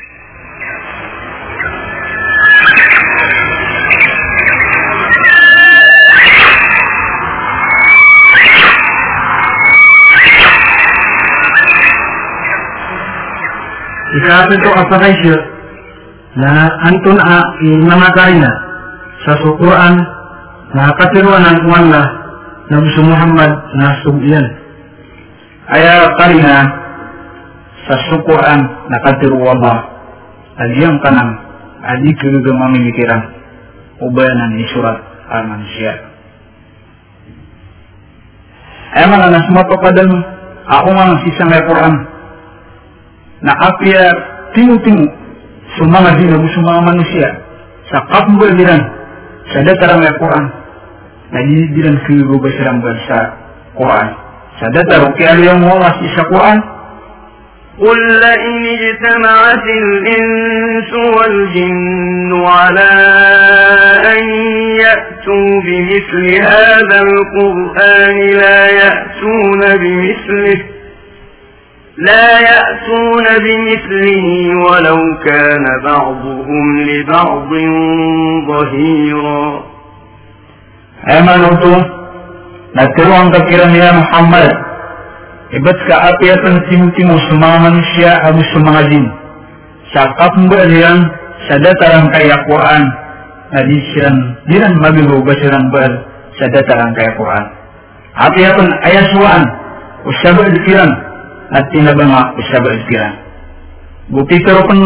Ikapin 14.14 14.62
to 14.62 14.70
apa 14.70 14.96
kayo 15.02 15.36
na 16.38 16.70
antun 16.86 17.18
a 17.18 17.42
imanakay 17.66 18.38
na 18.38 18.52
sa 19.26 19.34
sukuran 19.42 19.94
na 20.74 20.94
katiruan 20.94 21.42
ng 21.42 21.66
wala 21.66 21.82
na 21.90 22.02
Nabi 22.70 22.90
Muhammad 23.02 23.50
na 23.74 23.86
sugiyan. 24.06 24.46
Aya 25.66 26.14
karina 26.14 26.56
sa 27.90 27.94
sukuran 28.10 28.60
na 28.86 28.98
katiru 29.02 29.38
Allah. 29.50 29.90
Aliyang 30.62 31.02
kanang 31.02 31.34
adi 31.82 32.14
kulugang 32.14 32.54
mamimikiran 32.54 33.22
ubayanan 33.98 34.54
ni 34.54 34.64
surat 34.70 34.98
al 35.26 35.44
manusia. 35.50 35.92
Ay 38.94 39.10
mga 39.10 39.26
nasmato 39.26 39.74
ka 39.74 39.90
dun, 39.90 40.10
ako 40.70 40.88
nga 40.94 41.18
sisang 41.26 41.50
Quran 41.50 42.13
na 43.43 43.53
apia 43.55 44.03
tingu-tingu 44.55 45.07
sumanga 45.77 46.17
dina 46.19 46.37
bu 46.37 46.47
sumanga 46.55 46.81
manusia 46.91 47.29
sa 47.91 48.03
kapmbal 48.11 48.51
diran 48.57 48.81
sa 49.53 49.63
datarang 49.63 50.03
ay 50.03 50.13
Quran 50.19 50.45
na 51.31 51.39
diran 51.45 51.97
kiyo 52.05 52.35
ba 52.41 52.49
sirang 52.51 52.79
sa 53.07 53.17
Quran 53.77 54.09
sa 54.59 54.65
dataro 54.75 55.13
kaya 55.15 55.39
yang 55.39 55.63
mawas 55.63 55.95
sa 56.15 56.25
Quran 56.27 56.59
قل 57.79 58.19
لئن 58.19 58.65
اجتمعت 58.75 59.65
الإنس 59.83 60.91
والجن 61.15 62.45
على 62.45 62.91
أن 64.13 64.23
يأتوا 64.83 65.61
بمثل 65.65 66.25
هذا 66.43 67.01
القرآن 67.01 68.17
لا 68.35 68.67
يأتون 68.67 69.61
بمثله 69.77 70.59
لا 71.98 72.40
يأتون 72.40 73.24
بمثله 73.44 74.26
ولو 74.66 75.00
كان 75.26 75.64
بعضهم 75.84 76.80
لبعض 76.88 77.50
ظهيرا 78.48 79.62
أما 81.18 81.36
نوتون 81.36 81.82
نترو 82.76 83.12
أن 83.22 83.28
ذكرنا 83.30 83.76
يا 83.76 83.92
محمد 84.00 84.50
إبتك 85.54 85.90
أبيا 85.90 86.34
تنسيمك 86.34 87.00
مسلمة 87.00 87.68
منشياء 87.68 88.26
أو 88.26 88.32
مسلمة 88.32 88.82
جين 88.88 89.12
شاقف 89.94 90.38
مبأليان 90.38 91.10
سدتران 91.48 92.10
كي 92.10 92.32
قرآن 92.32 93.04
Hadisiran 93.54 94.16
diran 94.50 94.82
mabilu 94.82 95.22
basiran 95.22 95.70
bal 95.70 95.92
sadatarang 96.42 96.90
kaya 96.98 97.14
Quran. 97.14 97.44
Hati-hati 98.18 98.66
ayat 98.82 99.06
suan 99.14 99.42
usabat 100.10 100.50
dikiran 100.58 100.90
atinabanga 101.52 102.32
bisabab 102.36 102.78
kira 102.88 103.08
bukikarukan 104.12 104.80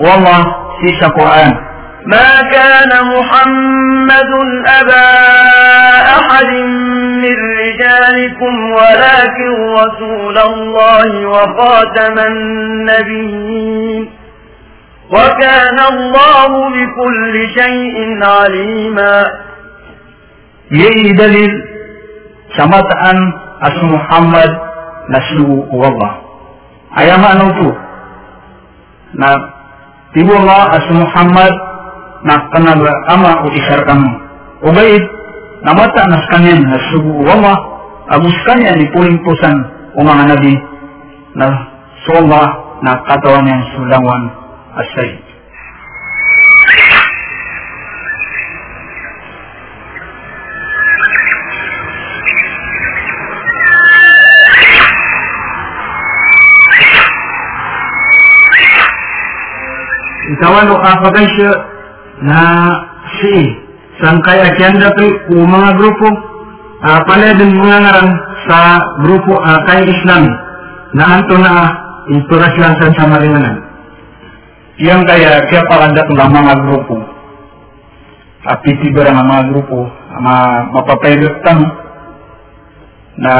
wallah 0.00 0.42
sisa 0.82 1.08
Quran. 1.14 1.74
ما 2.06 2.42
كان 2.52 2.92
محمد 3.16 4.32
أبا 4.66 5.08
أحد 6.18 6.46
من 7.24 7.36
رجالكم 7.64 8.54
ولكن 8.72 9.50
رسول 9.72 10.38
الله 10.38 11.26
وخاتم 11.26 12.18
النبيين 12.18 14.10
وكان 15.10 15.78
الله 15.92 16.50
بكل 16.68 17.48
شيء 17.58 18.24
عليما 18.24 19.26
يأي 20.72 21.12
دليل 21.12 21.52
سمت 22.56 22.88
أن 23.10 23.32
اسم 23.62 23.94
محمد 23.94 24.58
naslu 25.10 25.68
wallah. 25.72 26.12
Ayama 26.94 27.34
ano 27.34 27.46
to? 27.58 27.68
Na 29.18 29.28
tibo 30.14 30.34
Allah 30.38 30.78
as 30.78 30.86
Muhammad 30.92 31.54
na 32.24 32.34
kanal 32.54 32.80
ama 33.10 33.44
o 33.44 33.50
isar 33.52 33.84
kami. 33.84 34.10
Ubayid 34.64 35.04
namata 35.64 36.08
nas 36.08 36.24
kanyan 36.32 36.64
naslu 36.64 37.24
wallah 37.24 37.56
agus 38.12 38.36
kanya 38.44 38.76
ni 38.76 38.86
puling 38.92 39.20
pusan 39.24 39.54
mga 39.94 40.24
nabi 40.36 40.54
na 41.38 41.46
so 42.04 42.20
Allah 42.20 42.78
na 42.84 42.92
katawan 43.08 43.48
yang 43.48 43.62
sulangwan 43.72 44.22
asay. 44.76 45.23
Itawan 60.34 60.72
o 60.72 60.76
kakagay 60.82 61.26
siya 61.38 61.52
na 62.24 62.40
si 63.20 63.34
sangkaya 64.02 64.50
kenda 64.58 64.90
tu 64.98 65.06
u 65.34 65.46
mga 65.46 65.70
grupo 65.78 66.06
uh, 66.82 67.00
pala 67.06 67.38
din 67.38 67.54
mga 67.54 67.78
sa 68.50 68.58
grupo 69.06 69.38
uh, 69.38 69.60
kay 69.70 69.86
Islam? 69.86 70.26
Na 70.94 71.18
anto 71.18 71.34
na 71.38 71.52
inspirasyon 72.06 72.78
sa 72.78 72.86
samaringanan. 72.94 73.56
Yang 74.78 75.02
kaya 75.06 75.30
kaya 75.50 75.62
palandak 75.66 76.06
ng 76.06 76.18
mga 76.18 76.54
grupo 76.66 77.14
apiti 78.44 78.92
ba 78.92 79.08
ng 79.08 79.24
mga 79.24 79.44
grupo 79.50 79.88
ma 80.20 80.68
mapapaylutan 80.68 81.58
na 83.16 83.34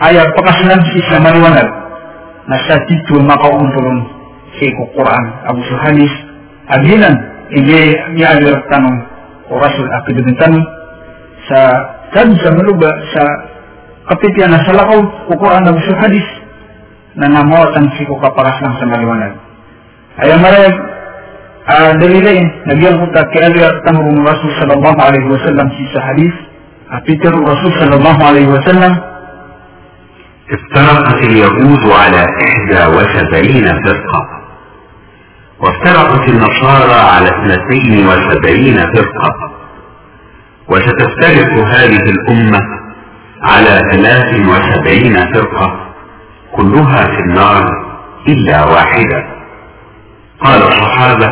ayat 0.00 0.32
pakasunan 0.32 0.80
si 0.88 1.04
sa 1.04 1.20
maliwanag 1.20 1.68
na 2.48 2.56
sa 2.64 2.80
tito 2.88 3.20
makauntulong 3.20 4.15
sheikhu 4.60 4.82
qur'an 4.96 5.24
abu 5.50 5.60
suhalis 5.70 6.12
abilan 6.70 7.14
ige 7.54 7.80
mialir 8.16 8.56
tanong 8.72 8.96
orasul 9.50 9.88
akidin 10.02 10.34
tanong 10.40 10.64
sa 11.46 11.60
tad 12.14 12.28
sa 12.42 12.48
maluba 12.54 12.90
sa 13.14 13.22
kapitya 14.14 14.50
na 14.50 14.62
salakaw 14.66 14.98
kukuran 15.30 15.66
abu 15.66 15.80
suhalis 15.86 16.26
na 17.16 17.30
namawat 17.30 17.72
ang 17.76 17.88
sheikhu 17.96 18.16
kaparas 18.18 18.58
lang 18.60 18.74
sa 18.80 18.86
maliwanag 18.88 19.32
ayam 20.24 20.40
marayag 20.42 20.76
uh, 21.70 21.92
dalilain 22.00 22.46
nagyang 22.66 22.98
kuta 23.02 23.22
kialir 23.30 23.70
tanong 23.86 24.20
rasul 24.26 24.50
sallallahu 24.60 24.98
alaihi 24.98 25.28
wasallam 25.30 25.66
si 25.78 25.84
sa 25.94 26.02
hadis 26.12 26.34
Peter 27.06 27.34
الرسول 27.34 27.72
صلى 27.82 27.94
الله 27.96 28.24
عليه 28.24 28.46
وسلم 28.46 28.92
افترقت 30.54 31.22
اليهود 31.22 31.90
على 31.90 32.26
إحدى 32.46 32.86
وسبعين 32.96 33.82
فرقة 33.84 34.35
وافترقت 35.60 36.28
النصارى 36.28 37.00
على 37.00 37.28
اثنتين 37.28 38.06
وسبعين 38.06 38.76
فرقة. 38.76 39.50
وستفترق 40.68 41.52
هذه 41.66 42.02
الأمة 42.10 42.60
على 43.42 43.82
ثلاث 43.92 44.40
وسبعين 44.48 45.32
فرقة. 45.34 45.80
كلها 46.56 47.06
في 47.06 47.20
النار 47.20 47.86
إلا 48.28 48.64
واحدة. 48.64 49.26
قال 50.40 50.62
الصحابة 50.62 51.30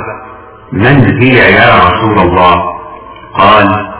من 0.72 1.22
هي 1.22 1.52
يا 1.52 1.88
رسول 1.88 2.18
الله؟ 2.18 2.64
قال 3.34 3.94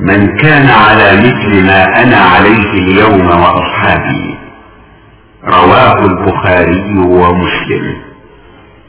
من 0.00 0.36
كان 0.36 0.68
على 0.68 1.16
مثل 1.16 1.66
ما 1.66 2.02
أنا 2.02 2.16
عليه 2.16 2.72
اليوم 2.72 3.26
وأصحابي. 3.26 4.38
رواه 5.44 5.98
البخاري 6.04 6.98
ومسلم. 6.98 8.05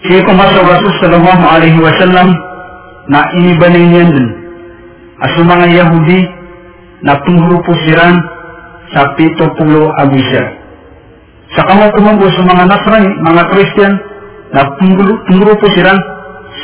Siya 0.08 0.24
pumasok 0.24 0.64
Rasul 0.64 0.94
sallallahu 1.04 1.44
alaihi 1.44 1.84
wasallam 1.84 2.32
na 3.12 3.28
inibanin 3.36 3.92
niyan 3.92 4.10
din. 4.16 4.28
Aso 5.20 5.44
mga 5.44 5.68
Yahudi 5.84 6.24
na 7.04 7.20
tungrupo 7.28 7.76
siran 7.84 8.16
sa 8.96 9.12
pito 9.20 9.52
pulo 9.60 9.92
abisya. 10.00 10.48
Sa 11.60 11.68
kamang 11.68 11.92
kumanggo 11.92 12.32
sa 12.32 12.40
mga 12.40 12.64
Nasrani, 12.72 13.12
mga 13.20 13.44
Christian, 13.52 13.94
na 14.56 14.64
tungrupo 15.28 15.68
siran 15.76 16.00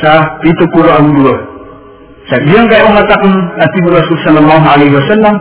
sa 0.00 0.40
pito 0.40 0.64
pulo 0.72 0.88
abudua. 0.88 1.36
Sa 2.32 2.40
iyang 2.40 2.64
kayo 2.72 2.88
matakon 2.96 3.34
at 3.60 3.68
Ibu 3.76 3.88
Rasul 3.92 4.16
sallallahu 4.24 4.64
alaihi 4.64 4.96
wasallam 4.96 5.36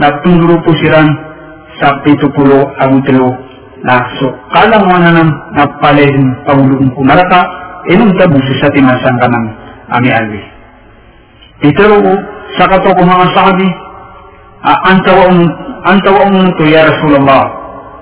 na 0.00 0.08
tungrupo 0.24 0.72
siran 0.80 1.12
sa 1.76 2.00
pito 2.00 2.32
pulo 2.32 2.72
abudua 2.80 3.51
na 3.82 3.98
so 4.22 4.30
kalang 4.54 4.86
mga 4.86 5.10
nang 5.10 5.30
napalin 5.58 6.38
pangulong 6.46 6.90
kumarata 6.94 7.42
inong 7.90 8.14
tabu 8.14 8.38
sa 8.62 8.70
timasang 8.70 9.18
kanang 9.18 9.48
ami 9.90 10.08
alwi 10.14 10.42
itero 11.66 11.98
sa 12.58 12.70
kato 12.70 12.94
ko 12.94 13.02
mga 13.02 13.26
sahabi 13.34 13.66
uh, 14.62 14.78
antawa 14.86 15.22
ang 15.34 15.40
antawa 15.82 16.30
ang 16.30 16.54
to 16.54 16.64
ya 16.70 16.86
Rasulullah 16.86 17.42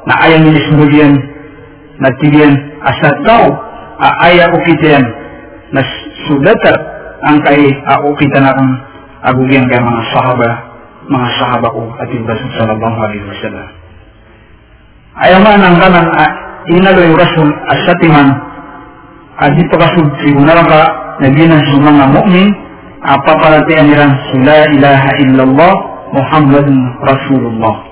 na 0.05 0.15
ayang 0.29 0.49
nilis 0.49 0.69
mulian 0.77 1.17
natigen 2.01 2.57
asa 2.85 3.17
tau 3.25 3.49
aya 4.01 4.53
ukitian 4.53 5.05
nas 5.73 5.89
sudatar 6.29 6.77
ang 7.25 7.41
kay 7.45 7.73
kita 8.21 8.39
na 8.41 8.57
kang 8.57 8.73
agugyan 9.25 9.69
kay 9.69 9.81
mga 9.81 10.03
sahaba 10.13 10.51
mga 11.09 11.29
sahaba 11.41 11.69
ko 11.73 11.89
at 12.01 12.09
yung 12.13 12.25
Rasul 12.25 12.51
sallallahu 12.57 12.99
alaihi 13.01 13.25
wasallam 13.29 13.80
ayaw 15.19 15.43
ang 15.43 15.77
kanan 15.83 16.07
inalo 16.71 17.01
yung 17.03 17.19
Rasul 17.19 17.49
asatiman. 17.75 18.29
At 19.41 19.57
dito 19.57 19.75
kasud 19.75 20.07
siguna 20.23 20.63
ka 20.63 20.81
naginan 21.25 21.65
sa 21.65 21.77
mga 21.81 22.05
mu'min 22.13 22.49
apa 23.01 23.33
palatian 23.41 23.89
nilang 23.89 24.13
la 24.45 24.69
ilaha 24.69 25.11
illallah 25.25 25.73
Muhammadun 26.13 26.79
Rasulullah 27.01 27.90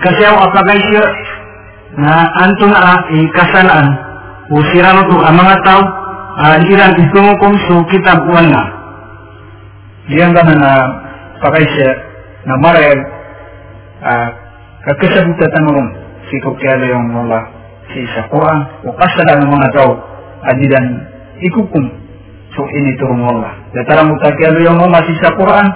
Kasi 0.00 0.20
ako 0.24 0.38
apagay 0.48 0.80
siya 0.88 1.04
na 2.00 2.24
anto 2.40 2.64
na 2.70 2.78
ah, 2.78 2.98
ikasanaan 3.10 3.88
usirano 4.50 5.06
to 5.06 5.16
ang 5.22 5.38
mga 5.38 5.56
tao 5.62 5.82
uh, 6.38 6.56
iran 6.58 6.94
itungukong 6.98 7.56
so 7.66 7.82
kita 7.90 8.18
buwan 8.26 8.50
na 8.50 8.62
diyan 10.10 10.34
ka 10.34 10.42
na 10.42 10.54
na 10.58 10.72
pakay 11.38 11.62
siya 11.62 11.90
na 12.46 12.54
maray 12.58 12.94
uh, 14.02 14.28
kakasabita 14.90 15.46
tanong 15.54 15.86
sikop 16.30 16.54
kaya 16.58 16.94
yung 16.94 17.10
mga 17.10 17.38
si 17.90 18.06
sa 18.14 18.26
Quran 18.30 18.58
o 18.86 18.94
kasala 18.94 19.38
ng 19.38 19.50
mga 19.50 19.68
tao 19.74 19.92
adidan 20.50 20.86
ikukum 21.42 21.84
so 22.54 22.66
initurong 22.70 23.22
Allah 23.22 23.54
datara 23.74 24.02
mo 24.06 24.18
takialo 24.18 24.58
yung 24.62 24.78
mga 24.78 24.98
si 25.06 25.14
sa 25.22 25.34
Quran 25.34 25.66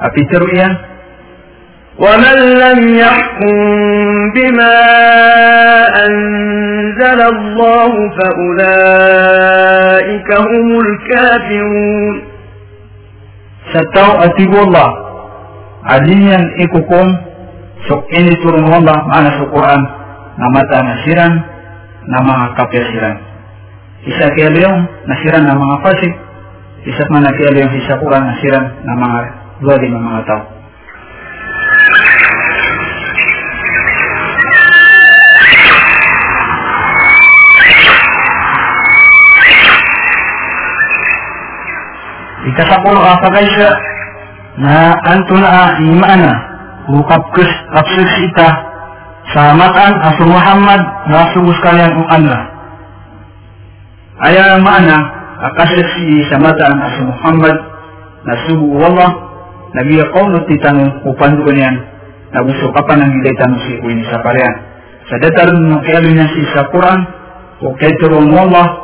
apitero 0.00 0.48
iyan 0.48 0.72
ومن 1.99 2.37
لم 2.63 2.79
يحكم 2.95 3.55
بما 4.35 4.75
أنزل 6.05 7.21
الله 7.21 7.91
فأولئك 8.17 9.49
هم 10.31 10.79
الكافرون 10.79 12.21
ستاو 13.73 14.11
أتيب 14.23 14.53
الله 14.53 14.89
عليا 15.85 16.39
إكوكم 16.59 17.17
سوك 17.87 18.03
إني 18.17 18.35
ترون 18.35 18.73
الله 18.73 19.07
معنا 19.07 19.29
في 19.29 19.41
القرآن 19.43 19.87
نمتا 20.39 20.81
نسيرا 20.81 21.41
نما 22.07 22.53
كافرا 22.57 23.29
Isa 23.99 24.31
kaya 24.31 24.47
liyong 24.55 24.79
nasiran 25.11 25.43
ng 25.43 25.59
mga 25.59 25.77
fasik, 25.83 26.13
isa 26.87 27.03
man 27.11 27.27
na 27.27 27.35
kaya 27.35 27.51
liyong 27.51 27.75
isa 27.83 27.99
Quran 27.99 28.31
nasiran 28.31 28.79
ng 28.87 28.95
mga 28.95 29.19
zalim 29.59 29.91
ng 29.91 30.03
mga 30.07 30.21
tao. 30.23 30.52
Ikasapulo 42.44 43.00
guys 43.32 43.56
na 44.60 44.92
anto 45.08 45.34
na 45.40 45.80
imana 45.80 46.32
ukapkes 46.92 47.48
kapsis 47.72 48.12
ita 48.28 48.48
sa 49.32 49.56
matan 49.56 49.96
aso 50.04 50.28
Muhammad 50.28 50.80
na 51.08 51.32
subus 51.32 51.56
kalian 51.64 51.88
ang 51.88 52.08
Allah. 52.12 52.42
Aya 54.28 54.60
mana 54.60 54.96
akasis 55.48 55.88
si 55.96 56.20
sa 56.28 56.36
matan 56.36 56.76
aso 56.84 57.08
Muhammad 57.08 57.56
na 58.28 58.34
subu 58.44 58.76
Allah 58.84 59.10
nabiya 59.72 60.12
ko 60.12 60.28
no 60.28 60.44
titano 60.44 61.00
upan 61.08 61.40
ko 61.40 61.48
niyan 61.48 61.76
na 62.36 62.44
gusto 62.44 62.68
ka 62.76 62.84
pa 62.84 62.94
nang 63.00 63.08
ilay 63.08 63.32
si 63.64 63.80
Uwin 63.80 64.04
sa 64.12 64.20
parehan. 64.20 64.56
Sa 65.08 65.16
niya 65.16 66.26
si 66.28 66.42
sa 66.52 66.68
Quran 66.68 67.00
o 67.64 67.72
kay 67.80 67.92
turong 68.04 68.28
Allah 68.36 68.83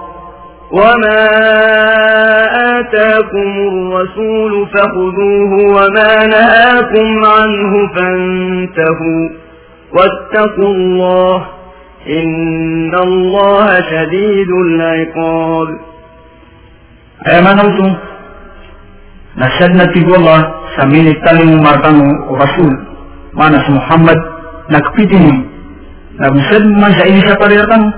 وما 0.73 1.21
آتاكم 2.79 3.51
الرسول 3.71 4.67
فخذوه 4.75 5.53
وما 5.77 6.27
نهاكم 6.27 7.25
عنه 7.25 7.73
فانتهوا 7.95 9.29
واتقوا 9.93 10.75
الله 10.75 11.47
إن 12.09 12.95
الله 12.95 13.81
شديد 13.91 14.51
العقاب 14.67 15.69
أيمانوتو 17.29 17.89
نشدنا 19.37 19.85
تقول 19.85 20.15
الله 20.15 20.41
سمين 20.77 21.07
التالي 21.07 21.57
مرتانو 21.57 22.35
رسول 22.37 22.73
مانس 23.35 23.71
محمد 23.71 24.21
nakpitini 24.71 25.35
na 26.23 26.31
bisad 26.31 26.63
man 26.79 26.95
sa 26.95 27.05
ini 27.11 27.21
sa 27.27 27.35
pariratan 27.43 27.91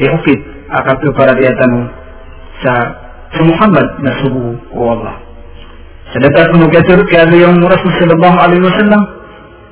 يعقد 0.00 0.38
akatu 0.70 1.10
para 1.18 1.34
diatanu 1.34 1.90
sa 2.62 2.72
sa 3.34 3.42
Muhammad 3.42 3.86
nasubu 4.06 4.54
o 4.70 4.80
Allah 4.94 5.18
sedekat 6.14 6.54
mengatur 6.54 7.02
kada 7.10 7.34
yang 7.34 7.58
Rasul 7.58 7.90
sallallahu 7.98 8.36
alaihi 8.38 8.62
wasallam 8.62 9.02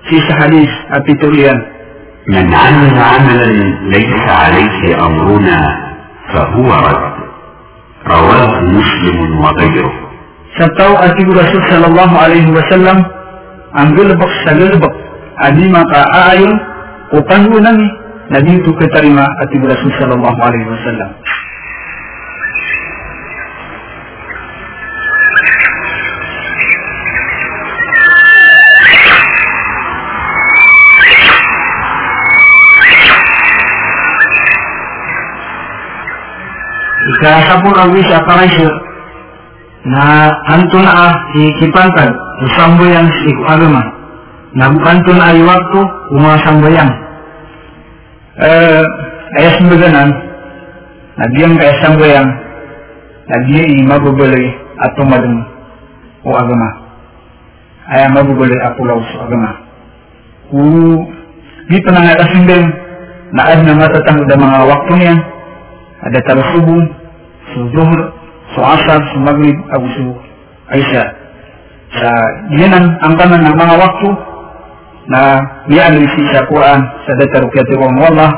في 0.09 0.17
حديث 0.33 0.71
أبي 0.91 1.15
تريان 1.15 1.59
من 2.27 2.55
عمل 2.55 2.95
عملا 2.97 3.47
ليس 3.93 4.25
عليه 4.29 5.07
أمرنا 5.07 5.61
فهو 6.35 6.69
رد 6.89 7.13
رواه 8.09 8.61
مسلم 8.61 9.19
وغيره 9.45 9.93
Setau 10.59 10.97
ati 10.99 11.23
Rasul 11.29 11.63
sallallahu 11.71 12.15
alaihi 12.19 12.51
wasallam 12.51 12.99
anggil 13.79 14.11
bak 14.17 14.33
salil 14.43 14.75
bak 14.81 14.91
adi 15.45 15.71
maka 15.71 16.03
ayun 16.35 16.51
upan 17.15 17.47
nani 17.63 17.87
Nabi 18.29 18.61
itu 18.61 18.71
keterima 18.77 19.25
hati 19.25 19.57
Rasul 19.57 19.89
Sallallahu 19.97 20.41
Alaihi 20.45 20.69
Wasallam. 20.69 21.11
Ikasapun 37.09 37.73
rawi 37.73 38.05
sa 38.05 38.21
paraisyo 38.29 38.69
na 39.89 40.29
anto 40.53 40.77
na 40.85 40.93
ah 40.93 41.15
ikipantan 41.33 42.13
usambo 42.45 42.85
yang 42.85 43.09
si 43.25 43.33
agama 43.49 43.81
nagukantun 44.53 45.17
ay 45.17 45.41
waktu 45.41 45.81
umasang 46.13 46.61
bayang. 46.61 47.08
Eh, 48.39 48.85
ayas 49.35 49.59
mbaganan, 49.67 50.15
nagyang 51.19 51.59
kaya 51.59 51.75
sambayang, 51.83 52.31
nagyai 53.27 53.83
maguguloy 53.83 54.47
at 54.79 54.95
tumadong 54.95 55.43
o 56.23 56.31
agama. 56.39 56.71
Ay 57.91 58.07
maguguloy 58.15 58.55
apulaw 58.63 59.03
sa 59.11 59.27
agama. 59.27 59.51
Ku, 60.55 60.63
di 61.67 61.83
pa 61.83 61.91
nga 61.99 62.15
kasimbeng, 62.15 62.63
naad 63.35 63.67
na 63.67 63.75
matatang 63.75 64.23
da 64.31 64.39
mga 64.39 64.71
waktu 64.71 64.93
niya, 65.03 65.15
ada 66.07 66.19
talusubong, 66.31 66.95
so 67.51 67.59
zuhur, 67.75 68.01
so 68.55 68.63
asar, 68.63 69.03
so 69.03 69.19
magrib, 69.19 69.59
agusu, 69.75 70.15
aisya. 70.71 71.11
Sa 71.91 72.09
yan 72.55 72.71
ang 73.03 73.15
tanan 73.19 73.51
ng 73.51 73.57
mga 73.59 73.75
waktu 73.83 74.28
نعم 75.09 75.47
يعني 75.69 76.07
في 76.09 76.23
شقوان 76.35 76.81
سادة 77.07 77.41
ركاته 77.47 77.79
والله 77.81 78.31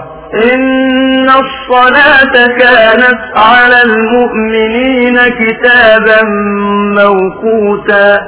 إن 0.53 1.29
الصلاة 1.29 2.35
كانت 2.59 3.21
على 3.37 3.83
المؤمنين 3.83 5.17
كتابا 5.41 6.23
موقوتا 7.01 8.19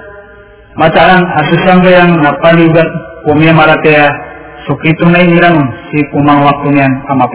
مثلا 0.76 1.40
أسسان 1.40 1.78
غيان 1.81 2.20
نقالي 2.20 2.68
بل 2.68 2.88
كومي 3.26 3.52
مراتيا 3.52 4.09
سكيتو 4.68 5.09
ناي 5.09 5.26
نيران 5.26 5.70
سي 5.90 6.02
كومان 6.12 6.38
وقتن 6.42 6.76
يان 6.76 7.02
أما 7.11 7.26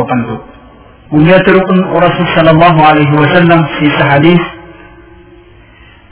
ونيا 1.12 1.38
تركن 1.38 1.80
رسول 2.06 2.28
صلى 2.36 2.52
الله 2.52 2.86
عليه 2.86 3.12
وسلم 3.12 3.64
في 3.80 3.86
سحديث 4.00 4.42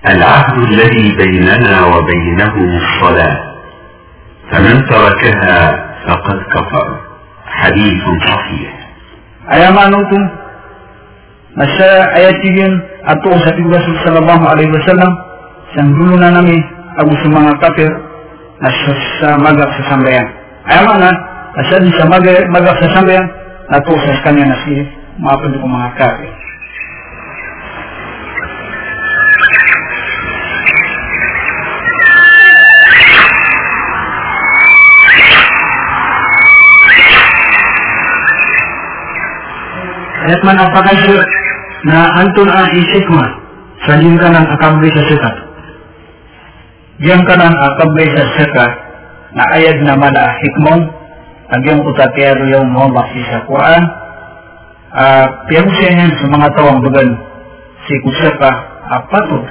العهد 0.09 0.57
الذي 0.57 1.15
بيننا 1.17 1.85
وبينهم 1.85 2.69
الصلاه 2.83 3.54
فمن 4.51 4.85
تركها 4.85 5.85
فقد 6.07 6.39
كفر. 6.53 6.87
حديث 7.45 8.03
صحيح. 8.27 8.71
أيام 9.53 9.77
أنتم 9.77 10.29
مساء 11.57 12.15
أياتيين 12.15 12.81
أتوه 13.05 13.37
سبي 13.37 13.63
رسول 13.63 13.95
صلى 14.05 14.19
الله 14.19 14.49
عليه 14.49 14.67
وسلم. 14.67 15.11
سنقولنا 15.75 16.29
نمي 16.29 16.63
أبو 16.99 17.15
سمان 17.23 17.47
الكافر 17.47 18.01
أسسى 18.61 19.37
مغرب 19.37 19.69
سسامريان 19.77 20.27
أيام 20.71 20.87
أنا 20.89 21.11
أسسى 21.59 22.03
مغرب 22.09 22.75
سسامريان 22.81 23.29
أتوه 23.69 23.97
سسكاني 24.05 24.43
نسيه. 24.43 24.85
ما 25.19 25.33
أبدو 25.33 25.67
مغرب 25.67 25.91
كافر 25.97 26.44
si 40.25 40.41
mga 40.41 40.41
ko 40.41 40.41
mga 40.41 40.41
kafir. 40.41 40.41
Ayat 40.41 40.41
man 40.41 40.57
apakah 40.57 40.95
sir 41.05 41.21
na 41.85 41.97
antun 42.17 42.49
ang 42.49 42.69
isikma 42.73 43.25
sa 43.85 43.93
kanan 44.01 44.45
akabli 44.49 44.89
sa 44.89 45.03
sikat. 45.05 45.35
Diyan 47.05 47.21
kanan 47.29 47.53
akabli 47.53 48.05
sa 48.09 48.23
sikat 48.39 48.73
na 49.35 49.43
ayat 49.53 49.77
na 49.85 49.93
mala 49.93 50.25
hikmong 50.41 50.81
agyang 51.53 51.85
utatero 51.85 52.41
yung 52.49 52.73
mga 52.73 52.89
basi 52.89 53.21
sa 53.29 53.45
Quran. 53.45 53.83
Uh, 54.95 55.27
Piyang 55.51 55.69
siya 55.75 56.07
sa 56.07 56.25
mga 56.31 56.47
tawang 56.55 56.79
bagan 56.79 57.09
si 57.85 57.93
kusaka 57.99 58.51
uh, 58.89 59.01
patod 59.11 59.43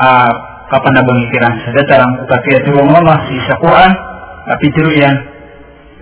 uh, 0.00 0.32
kapanabang 0.72 1.20
ikiran 1.28 1.54
sa 1.62 1.70
datarang 1.76 2.18
utatero 2.24 2.82
yung 2.82 2.90
mga 2.90 3.04
basi 3.04 3.36
sa 3.46 3.54
Quran. 3.60 3.92
Kapitiro 4.44 4.90
yan 4.90 5.33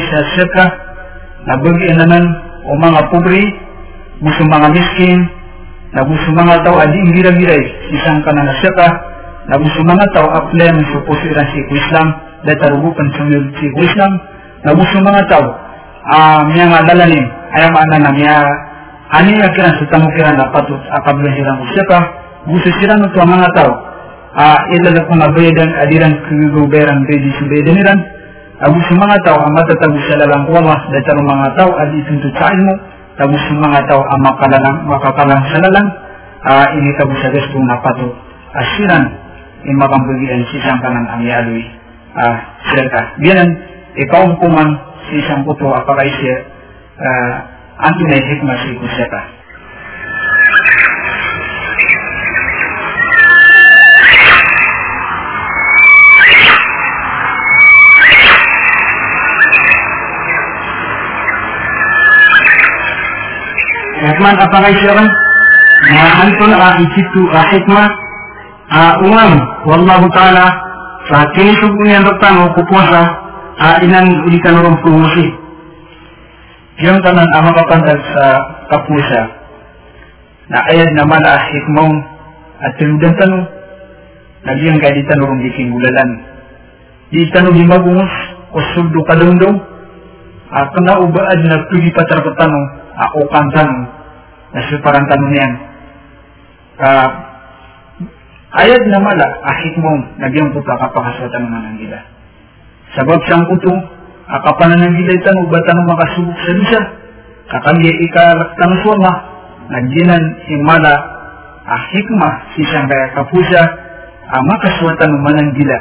Sa 0.00 0.18
sirka, 0.32 0.64
na 1.44 1.60
bagi 1.60 1.92
naman 1.92 2.24
o 2.64 2.72
mga 2.80 3.00
pobre, 3.12 3.44
gusto 4.24 4.42
mga 4.48 4.68
miskin, 4.72 5.28
na 5.92 6.00
gusto 6.08 6.32
mga 6.32 6.64
tao 6.64 6.80
adi 6.80 6.96
gira-giray, 7.12 7.62
isang 7.92 8.24
ka 8.24 8.32
na 8.32 8.48
na 8.48 8.54
sirka, 8.64 8.88
na 9.52 9.60
gusto 9.60 9.84
mga 9.84 10.06
tao 10.16 10.28
aplen 10.32 10.76
sa 10.88 10.98
posiran 11.04 11.48
si 11.52 11.60
Islam, 11.68 12.06
dahil 12.48 12.56
tarugupan 12.56 13.12
sa 13.12 13.22
si 13.60 13.66
Islam, 13.84 14.12
na 14.64 14.70
gusto 14.72 14.96
mga 15.04 15.22
tao, 15.28 15.44
ah, 16.16 16.48
miya 16.48 16.64
nga 16.72 16.88
dalanin, 16.88 17.28
ayaw 17.60 17.76
maana 17.76 18.08
na 18.08 18.10
miya, 18.16 18.40
ani 19.12 19.36
nga 19.36 19.52
kiran 19.52 19.76
sa 19.76 19.84
tamukiran 19.92 20.40
na 20.40 20.48
patut 20.48 20.80
akabla 20.96 21.28
hirang 21.28 21.60
usaka, 21.60 21.98
gusto 22.48 22.72
sila 22.80 22.96
ng 22.96 23.12
mga 23.12 23.48
tao, 23.52 23.72
a 24.34 24.66
illa 24.74 24.98
ko 25.06 25.12
nga 25.14 25.30
bedan 25.30 25.70
adiran 25.78 26.14
kuguberan 26.26 27.06
bedi 27.06 27.30
subeden 27.38 27.78
iran 27.78 28.00
abu 28.62 28.78
mga 28.82 29.16
tao 29.22 29.38
ang 29.38 29.52
matatago 29.54 29.98
sa 30.10 30.18
lalang 30.18 30.44
Allah 30.50 30.78
dahil 30.90 31.18
mga 31.22 31.48
tao 31.54 31.70
adi 31.78 31.98
tuntu 32.06 32.28
sa 32.34 32.50
mga 33.54 33.80
tao 33.86 34.02
ang 34.02 34.20
makalalang 34.26 34.78
makakalang 34.90 35.42
sa 35.54 35.58
lalang 35.62 35.88
uh, 36.50 36.66
ini 36.74 36.90
tago 36.98 37.14
sa 37.22 37.30
gusto 37.30 37.56
na 37.62 37.78
pato 37.78 38.10
asiran. 38.54 39.04
In 39.64 39.80
makambugian 39.80 40.44
si 40.52 40.60
isang 40.60 40.76
kanan 40.84 41.08
ang 41.08 41.24
yaloy 41.24 41.64
uh, 42.12 42.36
sirka 42.68 43.16
biyanan 43.16 43.48
ikaw 43.96 44.28
kuman 44.36 44.68
si 45.08 45.24
isang 45.24 45.40
puto 45.40 45.72
apakay 45.72 46.04
siya 46.20 46.36
uh, 47.00 47.32
antunay 47.80 48.20
hikma 48.20 48.54
si 48.60 48.76
kuseka 48.76 49.20
Rahman 64.04 64.36
apakah 64.36 64.72
siapa? 64.76 65.04
Na 65.84 66.04
antun 66.28 66.52
a 66.52 66.76
isitu 66.76 67.22
a 67.32 67.40
hikmah 67.56 67.88
wallahu 69.64 70.06
taala 70.12 70.52
sa 71.08 71.24
kinisog 71.32 71.72
niya 71.80 72.04
doktan 72.04 72.36
o 72.44 72.52
kupuasa 72.52 73.02
a 73.60 73.80
inan 73.80 74.28
ulikan 74.28 74.60
orang 74.60 74.76
promosi. 74.84 75.24
Yung 76.84 77.00
tanan 77.00 77.28
ang 77.32 77.44
mapapantag 77.48 78.00
sa 78.12 78.24
kapusa 78.72 79.22
na 80.52 80.58
ayad 80.68 80.90
naman 81.00 81.24
a 81.24 81.40
hikmong 81.40 81.94
at 82.60 82.76
tinudan 82.76 83.14
tanong 83.16 83.44
nagyang 84.44 84.78
kaya 84.84 85.00
di 85.00 85.04
tanong 85.08 85.32
giking 85.48 85.72
gulalan. 85.72 86.10
Di 87.08 87.24
tanong 87.32 87.56
di 87.56 87.64
magungus 87.64 88.12
o 88.52 88.58
suldo 88.76 89.00
kadungdong 89.08 89.56
a 90.52 90.60
kena 90.76 91.00
ubaad 91.00 91.40
na 91.40 91.56
pili 91.72 91.88
patar 91.94 92.20
tanong 92.20 92.64
ako 92.94 93.26
kantan 93.30 93.70
tanong 94.54 95.30
niyan. 95.34 95.52
Uh, 96.78 97.08
ayat 98.54 98.82
na 98.86 98.98
mala, 99.02 99.26
ahit 99.50 99.74
mo, 99.82 99.92
nagyang 100.22 100.54
puta 100.54 100.78
kapakaswatan 100.78 101.42
ng 101.42 101.50
mananggila. 101.50 102.00
Sabab 102.94 103.18
siyang 103.26 103.50
puto, 103.50 103.74
akapanan 104.30 104.78
ng 104.78 104.94
gila 104.94 105.12
itan, 105.18 105.36
ubatan 105.42 105.74
ng 105.74 105.88
makasubok 105.90 106.38
sa 106.38 106.52
bisa. 106.54 106.80
Kakanggi 107.50 107.90
ikalaktan 108.06 108.72
suwama, 108.86 109.12
nagyinan 109.74 110.22
himala, 110.46 110.94
ahikma, 111.66 112.54
sisang 112.54 112.86
kaya 112.86 113.10
kapusa, 113.18 113.62
ang 114.30 114.44
makaswatan 114.46 115.10
ng 115.10 115.22
mananggila. 115.22 115.78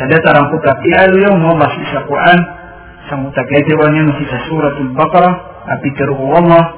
Sa 0.00 0.08
datarang 0.08 0.48
puta, 0.48 0.80
ialo 0.80 1.16
yung 1.28 1.44
mga 1.44 1.68
sa 1.92 2.00
Quran, 2.08 2.38
sa 3.08 3.14
mutaketiwan 3.20 3.92
niya 3.92 4.16
sa 4.28 4.38
suratul 4.48 4.92
Baqarah, 4.96 5.34
apitiru 5.76 6.16
Allah, 6.32 6.77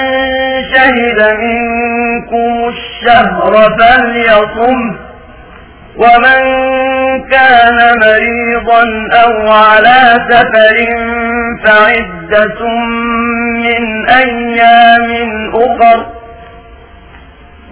شهد 0.81 1.37
منكم 1.39 2.67
الشهر 2.69 3.53
فليصمه 3.79 4.95
ومن 5.97 6.41
كان 7.31 7.99
مريضا 7.99 8.83
أو 9.23 9.51
على 9.51 10.25
سفر 10.29 10.75
فعدة 11.65 12.67
من 13.55 14.09
أيام 14.09 15.51
أخر 15.55 16.05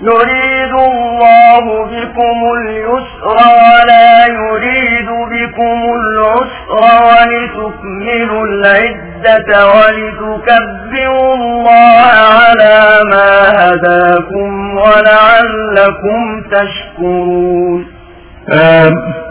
يريد 0.01 0.73
الله 0.73 1.85
بكم 1.85 2.38
اليسر 2.57 3.27
ولا 3.27 4.25
يريد 4.27 5.09
بكم 5.31 5.79
العسر 5.99 6.79
ولتكملوا 7.05 8.45
العدة 8.45 9.67
ولتكبروا 9.67 11.35
الله 11.35 12.01
على 12.39 13.01
ما 13.12 13.33
هداكم 13.59 14.77
ولعلكم 14.77 16.41
تشكرون. 16.51 17.85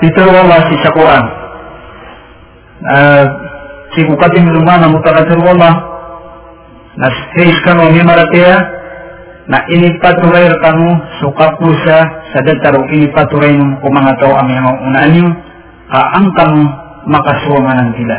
Peter 0.00 0.26
والله 0.26 0.60
في 0.70 0.76
شكوان 0.84 1.28
في 3.94 4.04
مقدم 4.04 4.48
المعنى 4.48 4.86
متغزل 4.86 5.38
والله 5.48 5.82
نستيش 6.98 7.64
كانوا 7.64 7.90
مما 7.90 8.14
na 9.48 9.64
ini 9.72 9.96
paturay 9.96 10.52
kanu 10.60 10.92
suka 11.24 11.56
pusa 11.56 11.98
sa 12.04 12.38
ini 12.92 13.08
paturay 13.16 13.56
nung 13.56 13.80
kumangataw 13.80 14.36
ang 14.36 14.48
mga 14.52 14.72
unanyo 14.84 15.26
kaang 15.88 16.28
kanu 16.36 16.62
makasuwaman 17.08 17.96
tila. 17.96 18.18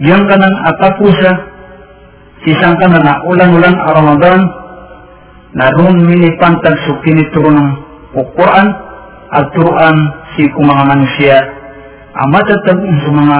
Yang 0.00 0.22
kanang 0.32 0.56
atapusa 0.72 1.30
sisang 2.42 2.80
kana 2.80 3.04
na 3.04 3.20
ulan-ulan 3.28 3.76
Ramadan 3.92 4.40
na 5.52 5.68
rum 5.76 6.08
mini 6.08 6.32
pantag 6.40 6.74
sukini 6.88 7.28
turun 7.36 7.60
ng 7.60 7.70
Quran 8.32 8.68
at 9.28 9.44
turuan 9.52 9.96
si 10.34 10.48
kung 10.56 10.72
mga 10.72 10.84
manusia 10.88 11.36
ang 12.16 12.28
matatagong 12.32 12.96
sa 13.04 13.10
mga 13.12 13.38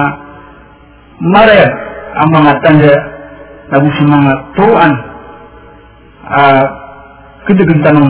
maraya 1.21 1.69
ang 2.21 2.29
mga 2.29 2.51
tanda 2.61 2.95
na 3.73 3.77
mga 4.05 4.31
turuan 4.53 4.93
uh, 6.27 6.63
kadagantanong 7.47 8.09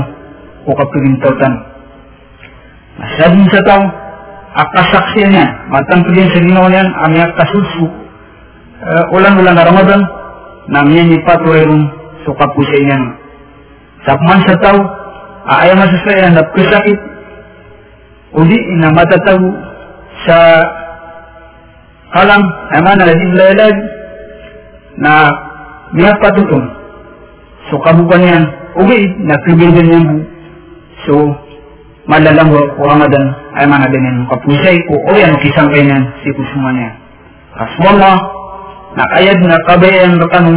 o 0.63 0.71
kapagintautan. 0.71 1.53
Masyadong 2.93 3.47
sa 3.49 3.61
tao, 3.65 3.83
akasaksiyan 4.53 5.31
niya, 5.33 5.47
matangkagin 5.73 6.29
sa 6.29 6.39
ginawa 6.45 6.67
niyan, 6.69 6.89
ang 6.93 7.11
iyang 7.17 7.33
kasulsu, 7.33 7.85
uh, 8.85 9.15
ulan-ulan 9.17 9.57
na 9.57 9.65
Ramadan, 9.65 10.01
na 10.69 10.85
niya 10.85 11.03
ni 11.09 11.17
patuloy 11.25 11.65
so 12.23 12.31
kapusay 12.37 12.81
niyan. 12.85 13.03
Man 14.03 14.39
sa 14.45 14.55
tao, 14.61 14.79
aayang 15.47 15.79
masasaya 15.81 16.31
na 16.31 16.43
kasakit, 16.53 16.99
uli 18.35 18.57
na 18.79 18.91
matataw 18.93 19.39
sa 20.23 20.37
halang 22.13 22.45
naman 22.71 22.95
na 23.01 23.09
naging 23.09 23.35
na 25.01 25.13
niya 25.97 26.13
patutong. 26.21 26.82
So 27.73 27.81
kabukan 27.81 28.21
yan, 28.21 28.43
uli 28.77 29.01
na 29.25 29.33
kibigyan 29.49 29.81
niya 29.89 30.01
So 31.09 31.33
malalang 32.05 32.53
ko 32.53 32.85
Ramadan 32.85 33.33
ay 33.57 33.65
mga 33.65 33.89
ganyan 33.89 34.29
kapusay 34.29 34.77
ko 34.85 34.93
o 34.93 35.17
yan 35.17 35.33
kisang 35.41 35.73
kanyan 35.73 36.05
si 36.21 36.29
kusuman 36.37 36.77
niya. 36.77 36.93
Kaswama 37.57 38.13
na 38.93 39.57
kabayan 39.65 40.21
rakano 40.21 40.53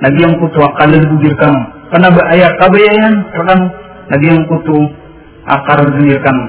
nagyang 0.00 0.40
kuto 0.40 0.64
kalalugir 0.80 1.36
kano. 1.36 1.68
Kana 1.92 2.08
ba 2.08 2.32
aya 2.32 2.48
kabayan 2.56 3.28
rakano 3.36 3.68
nagyang 4.08 4.48
kuto 4.48 4.88
akarugir 5.44 6.16
kano 6.24 6.48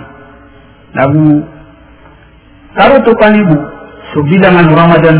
nagu 0.96 1.44
karo 2.72 3.04
to 3.04 3.12
kanibu 3.20 3.60
so 4.16 4.24
bilangan 4.24 4.72
Ramadan 4.72 5.18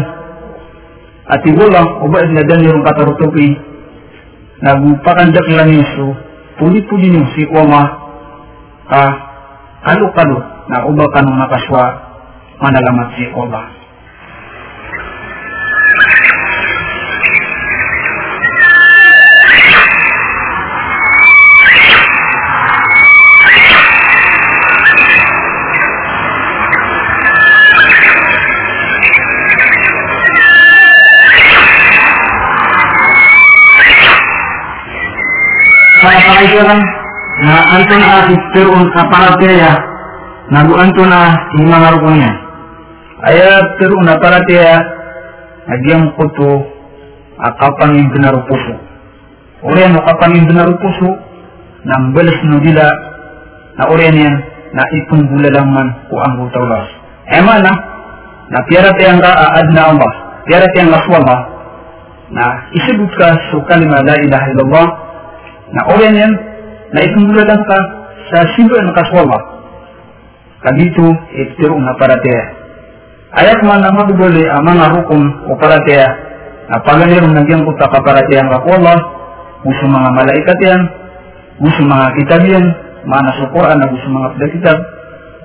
at 1.28 1.44
ibulang 1.44 2.00
ubad 2.00 2.32
na 2.32 2.48
yung 2.64 2.80
katarutupi 2.80 3.75
nagu 4.64 4.96
pakandak 5.04 5.48
lang 5.52 5.72
so 5.96 6.16
puli-puli 6.60 7.12
niyo 7.12 7.26
si 7.36 7.44
Oma 7.52 7.84
ka 8.88 9.04
kalo-kalo 9.84 10.38
na 10.72 10.88
uba 10.88 11.06
ka 11.12 11.20
nung 11.22 11.36
nakaswa 11.36 11.84
manalamat 12.62 13.08
si 13.20 13.26
Allah. 36.26 36.38
kaibigan 36.42 36.80
na 37.46 37.56
anton 37.78 38.02
a 38.02 38.18
tirun 38.56 38.84
aparateya 38.96 39.72
nagu 40.50 40.74
anton 40.80 41.12
a 41.12 41.24
himangarukunya 41.54 42.32
aya 43.28 43.62
tirun 43.78 44.08
aparateya 44.10 44.82
nagyang 45.70 46.14
kuto 46.18 46.64
akapang 47.42 48.00
yung 48.00 48.10
pinarupuso 48.14 48.76
Uriyan 49.66 49.98
no 49.98 50.06
kapang 50.06 50.38
yung 50.38 50.48
pinarupuso 50.48 51.10
nang 51.86 52.14
beles 52.14 52.38
no 52.46 52.62
dila 52.62 52.88
na 53.76 53.84
yan 53.92 54.36
na 54.76 54.84
itong 55.02 55.26
lang 55.40 55.68
man 55.72 55.88
ko 56.08 56.16
ang 56.22 56.34
hutaulas 56.40 56.88
ema 57.36 57.60
na 57.60 58.60
piara 58.70 58.94
tayang 58.96 59.20
ka 59.20 59.32
aad 59.32 59.68
na 59.74 59.90
amba 59.92 60.10
piara 60.46 60.68
tayang 60.72 60.94
laswama 60.94 61.36
na 62.32 62.70
isibut 62.72 63.12
ka 63.18 63.36
so 63.52 63.60
kalima 63.68 64.00
la 64.06 64.16
ilaha 64.22 64.46
illallah 64.54 65.05
na 65.76 65.82
orang 65.92 66.16
yan 66.16 66.34
na 66.96 67.00
itunguladan 67.04 67.62
ka 67.68 67.78
sa 68.32 68.48
silo 68.56 68.76
ng 68.80 68.96
kaswala 68.96 69.38
kadito 70.66 71.06
itiro 71.36 71.78
na 71.78 71.94
paratea 72.00 72.44
ayat 73.36 73.60
man 73.62 73.84
na 73.84 73.94
magduli 73.94 74.48
ang 74.48 74.64
mga 74.66 74.86
hukum 74.98 75.22
o 75.52 75.60
paratea 75.60 76.08
na 76.72 76.82
paganirong 76.82 77.36
nagyang 77.36 77.68
kuta 77.68 77.86
ka 77.92 78.00
paratea 78.02 78.42
ang 78.42 78.50
kakwala 78.50 78.96
gusto 79.62 79.86
mga 79.86 80.10
malaikat 80.16 80.60
yan 80.64 80.82
gusto 81.62 81.82
mga 81.86 82.08
kitab 82.18 82.42
yan 82.48 82.66
mga 83.06 83.22
nasukuran 83.22 83.78
na 83.78 83.86
gusto 83.86 84.08
mga 84.10 84.50
kitab. 84.50 84.78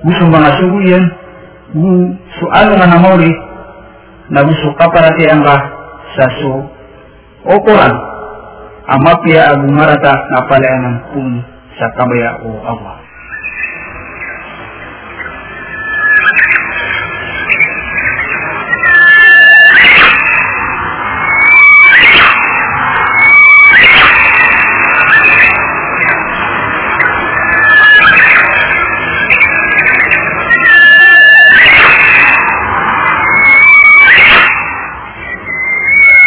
Gusto 0.01 0.23
mga 0.33 0.49
sugo 0.57 0.79
yan 0.81 1.05
gusto 1.71 2.45
ano 2.51 2.75
nga 2.75 2.87
namori 2.89 3.31
na 4.27 4.43
gusto 4.43 4.75
ka 4.75 4.91
paratea 4.91 5.39
ka 5.39 5.55
sa 6.19 6.25
su 6.41 6.51
o 7.47 7.53
Quran 7.63 7.93
amapya 8.91 9.55
ag 9.55 9.61
marata 9.71 10.11
nga 10.11 10.41
palayanan 10.51 10.95
kun 11.15 11.39
sa 11.79 11.87
kabaya 11.95 12.43
o 12.43 12.49
awa. 12.59 12.93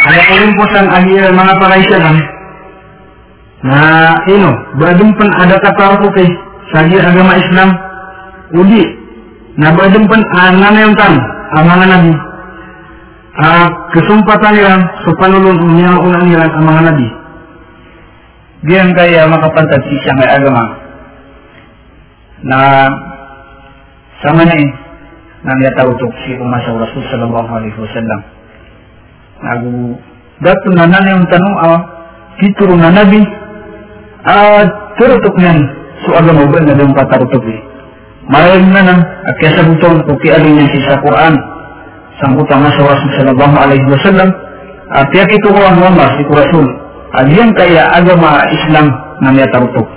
Ano 0.05 0.21
po 0.29 0.33
rin 0.37 0.53
po 0.53 0.65
sa 0.69 0.81
ahir 1.01 1.33
mga 1.33 1.55
pakaisyanan, 1.61 2.17
na 3.65 4.12
ino, 4.29 4.53
badung 4.77 5.17
pan 5.17 5.33
ada 5.41 5.57
kata 5.57 5.97
ko 6.05 6.12
kay 6.12 6.29
sa 6.69 6.85
agama 6.85 7.33
Islam. 7.41 7.71
Udi 8.61 8.85
na 9.57 9.73
badung 9.73 10.05
pan 10.05 10.21
anan 10.37 10.85
yung 10.85 10.97
tan 11.01 11.17
ang 11.57 11.65
mga 11.65 11.87
nabi. 11.89 12.12
Uh, 13.35 13.67
kesumpatan 13.91 14.55
nila 14.55 14.79
so 15.03 15.11
panulong 15.19 15.59
niya 15.75 15.97
una 15.97 16.21
nila 16.23 16.45
ang 16.45 16.65
mga 16.69 16.83
nabi. 16.93 17.09
Diyan 18.69 18.89
kaya 18.93 19.33
makapantag 19.33 19.81
siya 19.81 20.12
ng 20.12 20.29
agama. 20.29 20.65
Na 22.45 22.59
sama 24.21 24.45
na 24.45 24.55
eh 24.61 24.71
nang 25.45 25.61
yatautok 25.61 26.12
si 26.25 26.37
Umasa 26.37 26.73
Rasul 26.73 27.05
sallallahu 27.09 27.49
alaihi 27.49 27.81
wasallam. 27.81 28.21
Nagu 29.41 29.73
datu 30.45 30.69
nanan 30.73 31.05
yung 31.17 31.27
tanong 31.33 31.57
ah 31.65 31.81
kituro 32.41 32.77
na 32.77 32.93
nabi. 32.93 33.25
ah 33.25 33.44
turutok 34.97 35.35
niyan 35.39 35.59
so 36.05 36.16
agama 36.16 36.49
ba 36.49 36.59
na 36.64 36.75
yung 36.79 36.97
patarutok 36.97 37.45
eh 37.49 37.61
Malayang 38.25 38.72
na 38.72 38.81
nang 38.81 39.01
akya 39.37 39.61
butong 39.68 40.01
kuki 40.09 40.33
alin 40.33 40.57
niya 40.57 40.81
sa 40.89 40.97
Quran 41.05 41.35
sangkutang 42.25 42.64
sa 42.72 42.83
Rasul 42.89 43.11
sallallahu 43.20 43.57
alaihi 43.61 43.85
wasallam 43.85 44.33
at 44.97 45.12
ito 45.12 45.49
ko 45.53 45.61
ang 45.61 45.77
Allah 45.85 46.09
si 46.16 46.25
Rasul 46.25 46.66
aliyan 47.20 47.53
kaya 47.53 47.93
agama 47.93 48.49
Islam 48.49 48.87
na 49.20 49.29
niya 49.29 49.49
tarutok 49.53 49.89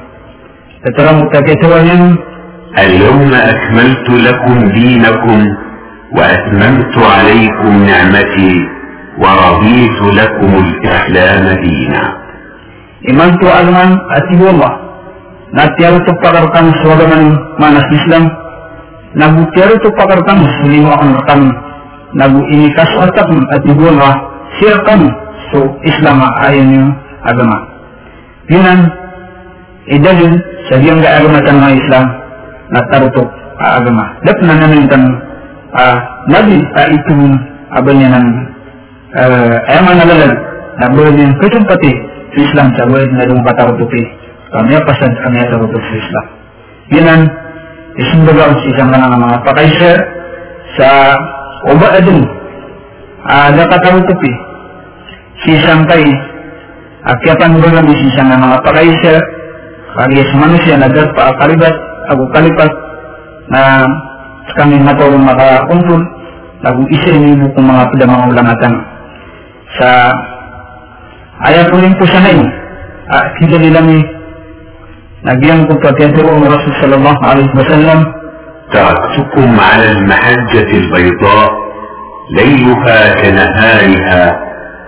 Teterang 0.84 1.24
mutakaituan 1.24 2.20
اليوم 2.78 3.34
أكملت 3.34 4.10
لكم 4.10 4.70
دينكم 4.70 5.40
وأتممت 6.18 6.96
عليكم 6.98 7.84
نعمتي 7.90 8.54
ورضيت 9.18 10.00
لكم 10.02 10.52
الإسلام 10.66 11.46
دينا 11.64 12.27
iman 12.98 13.30
tu 13.38 13.46
alman 13.46 13.90
ati 14.10 14.34
Allah 14.42 14.74
na 15.54 15.64
tiyaru 15.78 16.02
tu 16.04 16.12
pakarkan 16.20 16.74
swagaman 16.82 17.24
manas 17.62 17.88
Islam. 17.94 18.28
Nagu 19.18 19.42
tiyaru 19.54 19.78
tu 19.80 19.90
pakarkan 19.96 20.44
sulimo 20.62 20.92
akan 20.92 21.10
rekan 21.22 21.42
nagu 22.18 22.40
ini 22.50 22.68
kasu 22.74 22.98
atak 23.06 23.30
ati 23.54 23.70
Allah 23.72 24.14
siakan 24.60 25.02
so 25.54 25.60
Islam 25.86 26.26
ayon 26.42 26.92
agama. 27.24 27.58
Yunan 28.50 28.80
idalun 29.88 30.34
sa 30.68 30.76
diyang 30.82 31.00
ga 31.00 31.22
agama 31.22 31.40
tan 31.46 31.64
Islam. 31.72 32.06
Na 32.68 32.84
tarutok 32.92 33.30
agama. 33.64 34.20
Dap 34.28 34.38
na 34.44 34.54
namin 34.60 34.90
tan 34.92 35.04
nabi 36.28 36.60
ta 36.76 36.92
itu 36.92 37.16
abanya 37.72 38.20
nan 38.20 38.26
ay 39.72 39.80
manalalan 39.86 40.36
na 40.78 40.86
boleh 40.92 41.16
yang 41.16 41.32
kecumpati 41.40 41.92
sa 42.34 42.40
Islam 42.40 42.68
sa 42.76 42.84
boleh 42.88 43.08
na 43.14 43.28
dung 43.28 43.44
patarutuki 43.44 44.04
kami 44.52 44.76
pasad 44.88 45.12
kami 45.24 45.38
sa 45.44 45.96
Islam 45.96 46.26
Yunan 46.88 47.22
isimbaga 48.00 48.56
sa 48.56 48.68
isang 48.72 48.90
mga 48.94 49.18
mga 49.20 49.38
pakaisa 49.44 49.92
sa 50.78 50.90
oba 51.68 51.88
adun 51.98 52.22
ada 53.28 53.64
katarutuki 53.68 54.32
si 55.44 55.58
sampai 55.66 56.02
akiatan 57.08 57.60
lang 57.60 57.88
si 57.92 58.06
isang 58.08 58.30
mga 58.30 58.58
pakaisa 58.64 59.14
kalias 59.98 60.32
manusia 60.38 60.78
nagar 60.78 61.10
pa 61.18 61.34
kalibat 61.42 61.76
ako 62.14 62.24
kalipat 62.32 62.72
na 63.52 63.84
kami 64.56 64.80
matulong 64.80 65.24
makakumpul 65.26 66.00
lagu 66.64 66.82
isa 66.90 67.10
ini 67.14 67.36
buku 67.36 67.60
mga 67.60 67.84
pedamang 67.92 68.32
ulangatan 68.32 68.74
sa 69.78 70.14
ayat 71.49 71.69
uling 71.73 71.95
po 71.99 72.05
sa 72.07 72.21
nain 72.23 72.43
ah, 73.11 73.25
kita 73.41 73.57
nilami 73.59 73.99
nagyang 75.23 75.67
kong 75.71 75.81
pagkaturo 75.83 76.39
ng 76.39 76.47
Rasul 76.51 76.73
sallallahu 76.83 77.21
alaihi 77.23 77.55
wasallam 77.57 78.01
تركتكم 78.73 79.61
على 79.61 79.93
المحجة 79.93 80.71
البيضاء 80.81 81.51
ليلها 82.31 83.01
كنهارها 83.21 84.25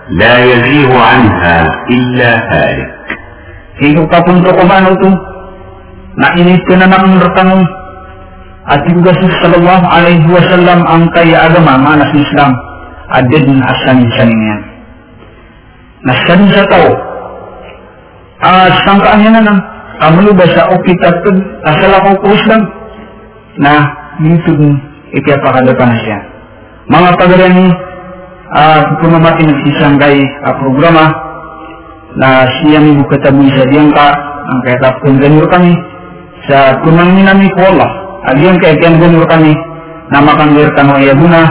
لا 0.09 0.35
يزيغ 0.43 0.89
عنها 0.89 1.57
إلا 1.89 2.31
هالك 2.49 2.91
Ikaw 3.75 4.07
papunto 4.07 4.55
ko 4.55 4.63
man 4.63 4.87
ito 4.87 5.11
na 6.15 6.31
init 6.39 6.63
ko 6.63 6.79
na 6.79 6.87
ng 6.87 7.19
rekanong 7.19 7.67
at 8.71 8.81
juga 8.87 9.11
sallallahu 9.13 9.83
alaihi 9.83 10.31
wasallam 10.31 10.79
ang 10.87 11.11
kaya 11.11 11.51
agama 11.51 11.75
manas 11.75 12.07
Islam 12.15 12.55
adid 13.11 13.43
na 13.51 13.67
asan 13.67 13.99
sa 14.15 14.23
niyan. 14.23 14.59
Nasan 16.00 16.48
sa 16.48 16.64
tao 16.72 16.90
at 18.40 18.72
sangkaan 18.88 19.20
niya 19.20 19.36
na 19.36 19.40
nang 19.44 19.60
amulu 20.00 20.32
ba 20.32 20.48
sa 20.48 20.72
okitat 20.72 21.20
asal 21.68 21.92
ako 21.92 22.24
ko 22.24 22.26
Islam 22.32 22.62
na 23.60 23.84
dito 24.16 24.56
ipapakadapan 25.12 25.88
na 25.92 25.96
siya. 26.00 26.18
Mga 26.88 27.10
pagalan 27.20 27.52
ni 27.52 27.66
at 28.56 28.86
kumamati 29.04 29.44
nagsisanggay 29.44 30.16
a 30.48 30.50
programa 30.56 31.04
na 32.16 32.48
siya 32.48 32.80
mi 32.80 32.96
bukatabu 32.98 33.44
sa 33.52 33.68
diyangka 33.68 34.06
ang 34.50 34.58
kaya 34.66 34.76
tapon 34.82 35.20
ganyo 35.20 35.44
kami 35.46 35.76
sa 36.48 36.80
kunang 36.82 37.14
minami 37.14 37.46
ko 37.54 37.70
Allah 37.70 37.90
agian 38.34 38.58
kaya 38.58 38.74
kian 38.80 38.98
ganyo 38.98 39.22
kami 39.28 39.52
na 40.10 40.18
makangir 40.18 40.66
kano 40.74 40.98
iya 40.98 41.14
guna 41.14 41.44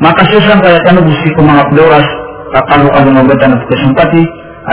makasusan 0.00 0.60
kaya 0.60 0.78
kano 0.84 1.00
gusti 1.04 1.28
ko 1.36 1.40
mga 1.44 1.64
floras 1.72 2.06
kakalo 2.52 2.88
ka 2.92 3.00
lumabatan 3.04 3.56
at 3.56 3.62
kasumpati 3.68 4.22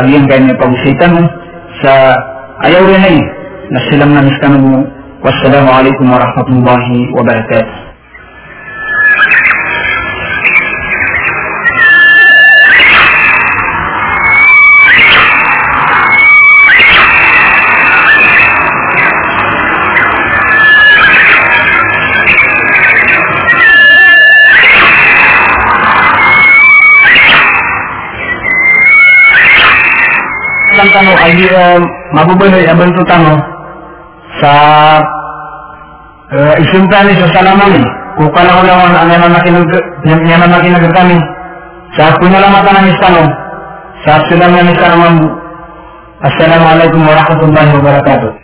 agian 0.03 0.27
kaya 0.27 0.41
may 0.43 0.55
pagusitan 0.59 1.11
sa 1.83 2.15
ayaw 2.67 2.83
rin 2.87 3.03
ay 3.03 3.17
na 3.71 3.79
silang 3.87 4.13
kano 4.43 4.57
bu 4.59 4.71
wassalamualaikum 5.23 6.11
warahmatullahi 6.11 6.97
wabarakatuh 7.15 7.82
lang 30.77 30.89
tano 30.91 31.11
ay 31.17 31.33
uh, 31.53 31.79
mabubaloy 32.13 32.63
abang 32.67 32.91
to 32.93 33.03
tano 33.07 33.37
sa 34.41 34.51
uh, 36.33 36.53
isimtani 36.59 37.13
sa 37.17 37.27
salaman 37.31 37.81
kung 38.17 38.29
kalawalawan 38.33 38.93
ang 38.93 39.09
yaman 39.09 39.31
makinag 39.33 39.65
yaman 40.05 40.51
makinag 40.51 40.85
kami 40.93 41.17
sa 41.97 42.13
punalamatan 42.17 42.75
ng 42.81 42.89
istano 42.93 43.23
sa 44.05 44.19
silang 44.27 44.53
ng 44.53 44.69
istano 44.73 45.07
Assalamualaikum 46.23 47.03
warahmatullahi 47.03 47.71
wabarakatuh 47.83 48.42